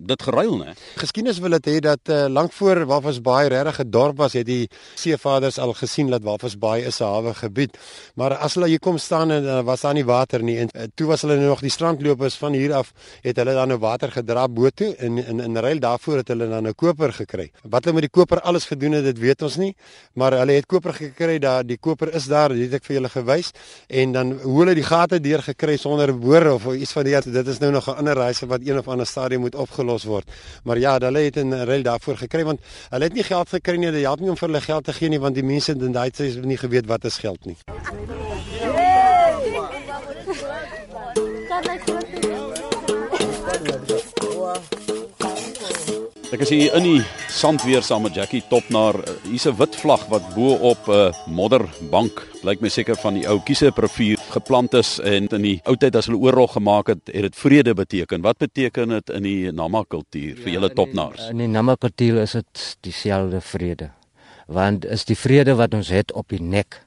dit 0.09 0.23
geruil, 0.27 0.57
né? 0.61 0.75
Geskiedenis 1.01 1.40
wil 1.42 1.57
dit 1.59 1.71
hê 1.71 1.79
dat 1.85 2.11
uh, 2.11 2.27
lank 2.29 2.53
voor 2.59 2.87
Bay 3.23 3.49
regtig 3.49 3.81
'n 3.81 3.90
dorp 3.90 4.16
was, 4.16 4.33
het 4.33 4.47
die 4.47 4.68
seevaders 4.95 5.59
al 5.59 5.73
gesien 5.75 6.11
dat 6.11 6.23
Bay 6.59 6.81
is 6.81 7.01
'n 7.01 7.05
hawe 7.05 7.35
gebied. 7.35 7.79
Maar 8.14 8.37
as 8.37 8.55
hulle 8.55 8.68
hier 8.68 8.79
kom 8.79 8.99
staan 8.99 9.31
en 9.31 9.45
uh, 9.45 9.61
was 9.62 9.81
daar 9.81 9.95
nie 9.95 10.05
water 10.05 10.42
nie 10.42 10.59
en 10.59 10.68
uh, 10.75 10.83
toe 10.95 11.07
was 11.07 11.23
hulle 11.23 11.37
nog 11.37 11.61
die 11.61 11.71
strandlopers 11.71 12.35
van 12.35 12.53
hier 12.53 12.73
af 12.73 12.92
het 13.23 13.37
hulle 13.37 13.53
dan 13.53 13.68
nou 13.68 13.79
water 13.79 14.11
gedra 14.11 14.49
bo 14.49 14.68
toe 14.71 14.95
en 14.97 15.18
in 15.18 15.40
in 15.40 15.57
ruil 15.57 15.79
daarvoor 15.79 16.16
het 16.16 16.29
hulle 16.29 16.49
dan 16.49 16.68
'n 16.68 16.75
koper 16.75 17.12
gekry. 17.12 17.51
Wat 17.62 17.85
hulle 17.85 17.95
met 17.95 18.03
die 18.03 18.21
koper 18.21 18.40
alles 18.40 18.64
gedoen 18.64 18.92
het, 18.92 19.05
dit 19.05 19.18
weet 19.18 19.42
ons 19.42 19.57
nie, 19.57 19.75
maar 20.14 20.33
hulle 20.33 20.53
het 20.53 20.66
koper 20.66 20.95
gekry, 20.95 21.38
daar 21.38 21.66
die 21.66 21.79
koper 21.79 22.14
is 22.14 22.27
daar, 22.27 22.49
dit 22.49 22.71
het 22.72 22.80
ek 22.80 22.88
vir 22.88 22.96
julle 22.98 23.11
gewys. 23.12 23.52
En 23.88 24.12
dan 24.16 24.32
hoe 24.42 24.58
hulle 24.62 24.76
die 24.78 24.87
gate 24.87 25.20
deur 25.20 25.44
gekry 25.44 25.76
sonder 25.80 26.14
boor 26.16 26.54
of 26.56 26.68
iets 26.72 26.94
van 26.96 27.08
die 27.08 27.18
dit 27.22 27.48
is 27.48 27.61
nou 27.61 27.72
nog 27.72 27.88
'n 27.88 27.98
ander 28.00 28.16
reise 28.16 28.46
wat 28.46 28.61
een 28.64 28.78
of 28.78 28.88
ander 28.88 29.06
stadium 29.06 29.40
moet 29.40 29.54
opgelos 29.54 30.04
word. 30.04 30.28
Maar 30.64 30.78
ja, 30.78 30.98
hulle 30.98 31.18
het 31.18 31.37
'n 31.37 31.52
ruil 31.52 31.82
daarvoor 31.82 32.16
gekry 32.16 32.44
want 32.44 32.61
hulle 32.90 33.04
het 33.04 33.14
nie 33.14 33.22
geld 33.22 33.48
gekry 33.48 33.76
nie, 33.76 33.87
hulle 33.87 34.08
het 34.08 34.20
nie 34.20 34.30
om 34.30 34.37
vir 34.37 34.48
hulle 34.48 34.61
geld 34.61 34.85
te 34.85 34.92
gee 34.92 35.08
nie 35.08 35.20
want 35.20 35.35
die 35.35 35.44
mense 35.44 35.72
in 35.72 35.92
daai 35.92 36.11
tyd 36.11 36.35
het 36.35 36.44
nie 36.44 36.56
geweet 36.56 36.87
wat 36.87 37.04
is 37.04 37.18
geld 37.18 37.44
nie. 37.44 37.56
Ek 37.68 37.92
is 46.40 46.49
hier 46.49 46.73
in 46.79 46.87
die 46.87 47.01
sand 47.29 47.61
weer 47.66 47.83
saam 47.85 48.07
met 48.07 48.14
Jackie 48.16 48.40
Topnaar. 48.49 48.97
Hier's 49.27 49.45
'n 49.45 49.57
wit 49.59 49.77
vlag 49.77 50.07
wat 50.09 50.35
bo 50.35 50.55
op 50.55 50.88
'n 50.88 51.12
modderbank, 51.27 52.23
lyk 52.42 52.61
my 52.61 52.68
seker 52.68 52.97
van 52.97 53.14
die 53.14 53.29
ou 53.29 53.38
Kieseprovier 53.40 54.16
geplant 54.31 54.73
is 54.75 54.99
en 54.99 55.29
in 55.29 55.42
die 55.42 55.61
ou 55.64 55.77
tyd 55.77 55.97
as 55.97 56.07
hulle 56.07 56.18
oorlog 56.18 56.53
gemaak 56.53 56.87
het, 56.87 57.01
het 57.12 57.23
dit 57.23 57.37
vrede 57.37 57.75
beteken. 57.75 58.23
Wat 58.23 58.38
beteken 58.38 58.88
dit 58.88 59.11
in 59.11 59.23
die 59.23 59.53
Nama 59.53 59.85
kultuur 59.85 60.37
vir 60.37 60.49
ja, 60.49 60.53
julle 60.53 60.73
Topnaars? 60.73 61.29
In 61.29 61.37
die, 61.37 61.47
die 61.47 61.53
Nama 61.53 61.77
kultuur 61.77 62.23
is 62.23 62.33
dit 62.33 62.77
dieselfde 62.81 63.40
vrede 63.40 63.90
want 64.47 64.85
is 64.85 65.05
die 65.05 65.16
vrede 65.16 65.55
wat 65.55 65.75
ons 65.75 65.88
het 65.88 66.12
op 66.12 66.29
die 66.29 66.42
nek. 66.42 66.87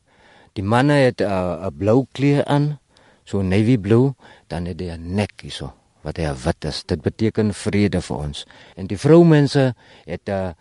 Die 0.54 0.64
manne 0.64 0.94
het 0.94 1.22
'n 1.22 1.24
uh, 1.26 1.68
blou 1.78 2.06
kleur 2.12 2.46
aan, 2.46 2.80
so 3.24 3.42
navy 3.42 3.78
blue, 3.78 4.14
dan 4.48 4.66
het 4.66 4.80
hy 4.80 4.90
'n 4.90 5.16
nek 5.16 5.42
hierso 5.42 5.74
wat 6.06 6.22
hy 6.22 6.30
wit 6.46 6.68
is. 6.70 6.84
Dit 6.86 7.02
beteken 7.02 7.54
vrede 7.54 8.02
vir 8.06 8.18
ons. 8.18 8.46
En 8.78 8.88
die 8.88 8.98
vroumense 8.98 9.74
het 10.06 10.30
'n 10.30 10.56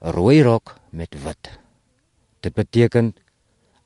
rooi 0.00 0.42
rok 0.42 0.76
met 0.90 1.14
wit. 1.22 1.58
Dit 2.40 2.54
beteken 2.54 3.14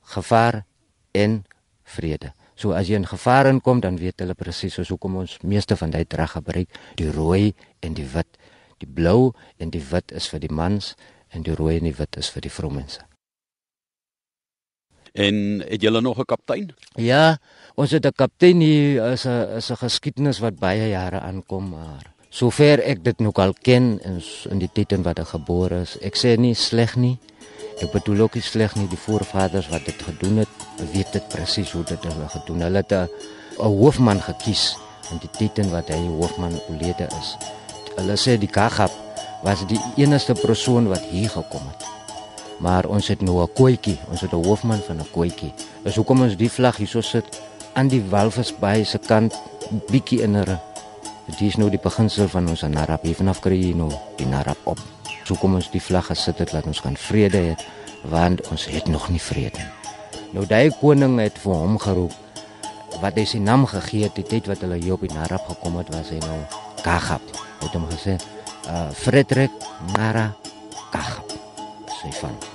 gevaar 0.03 0.65
en 1.13 1.45
vrede. 1.85 2.33
So 2.55 2.73
as 2.73 2.89
jy 2.89 2.95
in 2.95 3.07
gevaar 3.07 3.47
inkom, 3.47 3.81
dan 3.81 3.97
weet 3.99 4.21
hulle 4.21 4.35
presies 4.35 4.89
hoe 4.89 4.99
kom 4.99 5.17
ons 5.17 5.39
meeste 5.43 5.77
van 5.77 5.91
dit 5.91 6.15
reg 6.15 6.31
gebruik, 6.31 6.69
die 6.95 7.11
rooi 7.11 7.55
en 7.81 7.95
die 7.95 8.07
wit. 8.07 8.39
Die 8.79 8.89
blou 8.89 9.33
en 9.57 9.71
die 9.71 9.83
wit 9.91 10.13
is 10.13 10.29
vir 10.29 10.41
die 10.41 10.53
mans 10.53 10.95
en 11.29 11.43
die 11.43 11.55
rooi 11.55 11.79
en 11.79 11.85
die 11.85 11.97
wit 11.97 12.17
is 12.17 12.31
vir 12.31 12.41
die 12.43 12.51
vroumense. 12.51 13.12
En 15.13 15.63
het 15.69 15.81
julle 15.81 16.01
nog 16.01 16.19
'n 16.19 16.25
kaptein? 16.25 16.75
Ja, 16.95 17.39
ons 17.75 17.91
het 17.91 18.07
'n 18.07 18.13
kaptein 18.15 18.61
hier 18.61 19.13
is 19.13 19.25
'n 19.25 19.57
is 19.57 19.71
'n 19.71 19.77
geskiedenis 19.77 20.39
wat 20.39 20.59
baie 20.59 20.89
jare 20.89 21.21
aankom, 21.21 21.69
maar 21.69 22.13
sover 22.29 22.81
ek 22.81 23.05
dit 23.05 23.19
nog 23.19 23.35
al 23.35 23.53
ken 23.63 24.01
in 24.03 24.23
in 24.51 24.59
die 24.59 24.71
tyd 24.73 24.93
in 24.93 25.03
wat 25.03 25.19
hy 25.19 25.25
gebore 25.25 25.81
is, 25.81 25.99
ek 25.99 26.17
sê 26.17 26.37
nie 26.39 26.55
sleg 26.55 26.97
nie. 26.97 27.19
Ek 27.81 27.93
bedoel 27.93 28.21
ook 28.21 28.35
nie 28.35 28.43
sleg 28.43 28.75
nie, 28.75 28.89
die 28.89 28.99
voorvaders 28.99 29.69
wat 29.69 29.85
dit 29.85 30.03
gedoen 30.03 30.37
het, 30.37 30.49
weet 30.93 31.13
dit 31.13 31.29
presies 31.29 31.73
hoe 31.73 31.85
dit 31.85 32.03
hulle 32.03 32.29
gedoen. 32.29 32.61
Hulle 32.61 32.77
het 32.77 32.93
'n 32.93 33.09
'n 33.59 33.77
hoofman 33.79 34.21
gekies 34.21 34.77
in 35.11 35.19
die 35.19 35.31
tyd 35.31 35.59
in 35.59 35.71
wat 35.71 35.89
hy 35.89 36.07
hoofman 36.07 36.61
oorlede 36.69 37.07
is. 37.21 37.37
Hulle 37.97 38.17
sê 38.17 38.39
die 38.39 38.51
Kagap 38.51 38.91
was 39.43 39.67
die 39.67 39.81
enigste 39.97 40.33
persoon 40.33 40.87
wat 40.89 41.03
hier 41.11 41.29
gekom 41.29 41.69
het 41.69 41.92
maar 42.63 42.87
ons 42.87 43.09
het 43.09 43.21
nou 43.21 43.43
'n 43.43 43.53
kooitjie, 43.55 43.99
ons 44.11 44.21
het 44.21 44.33
'n 44.33 44.45
hoofman 44.45 44.81
van 44.87 44.97
'n 45.01 45.11
kooitjie. 45.11 45.53
Dis 45.85 45.97
hoekom 45.97 46.23
ons 46.23 46.37
die 46.37 46.51
vlag 46.51 46.77
hierso 46.77 47.01
sit 47.01 47.43
aan 47.73 47.89
die 47.89 48.03
Walvisbaai 48.09 48.85
se 48.85 48.99
kant 48.99 49.35
bietjie 49.91 50.23
inner. 50.23 50.61
Dit 51.27 51.41
is 51.41 51.57
nou 51.57 51.71
die 51.71 51.81
beginsel 51.83 52.29
van 52.29 52.49
ons 52.49 52.63
Narap. 52.63 53.03
Hier 53.03 53.15
vanaf 53.15 53.41
kry 53.41 53.57
jy 53.57 53.75
nou 53.75 53.91
die 54.17 54.27
Narap 54.27 54.59
op. 54.65 54.79
So 55.25 55.35
kom 55.35 55.55
ons 55.55 55.71
die 55.71 55.81
vlag 55.81 56.07
gesit 56.07 56.39
het 56.39 56.53
laat 56.53 56.67
ons 56.67 56.81
kan 56.81 56.97
vrede 56.97 57.39
hê 57.39 57.55
want 58.11 58.49
ons 58.51 58.67
het 58.67 58.87
nog 58.87 59.09
nie 59.09 59.21
vrede. 59.21 59.63
Nou 60.33 60.47
daai 60.47 60.71
koning 60.81 61.21
het 61.21 61.39
vir 61.39 61.55
hom 61.55 61.79
geroep 61.79 62.13
wat 63.01 63.17
hy 63.17 63.25
sy 63.25 63.39
naam 63.39 63.67
gegee 63.67 64.03
het 64.03 64.15
die 64.19 64.27
tyd 64.27 64.47
wat 64.51 64.61
hulle 64.61 64.81
hier 64.83 64.95
op 64.99 65.01
die 65.07 65.15
Narap 65.15 65.47
gekom 65.49 65.79
het 65.81 65.93
was 65.95 66.11
hy 66.11 66.21
nou 66.27 66.41
Kagap. 66.83 67.23
Het 67.63 67.73
hom 67.73 67.87
gesê 67.91 68.19
uh 68.69 68.91
Frederik 68.91 69.55
Nara 69.97 70.33
Kagap. 70.91 71.39
Sy 72.01 72.11
van 72.21 72.52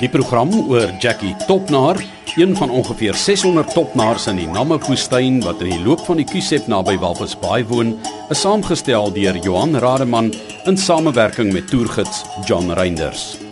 Die 0.00 0.08
program 0.08 0.48
oor 0.72 0.94
Jackie 0.98 1.34
Topnaar, 1.46 1.98
een 2.36 2.54
van 2.56 2.70
ongeveer 2.70 3.14
600 3.14 3.72
topnaars 3.74 4.26
in 4.32 4.38
die 4.40 4.46
Namibwoestyn 4.48 5.42
wat 5.44 5.60
in 5.60 5.74
die 5.74 5.82
loop 5.84 6.00
van 6.06 6.16
die 6.16 6.24
Kusep 6.24 6.70
naby 6.72 6.96
Walvisbaai 7.02 7.66
woon, 7.68 7.92
is 8.32 8.40
saamgestel 8.40 9.12
deur 9.12 9.36
Johan 9.44 9.76
Rademan 9.76 10.32
in 10.64 10.80
samewerking 10.80 11.52
met 11.52 11.68
toergids 11.68 12.24
John 12.48 12.72
Reinders. 12.72 13.49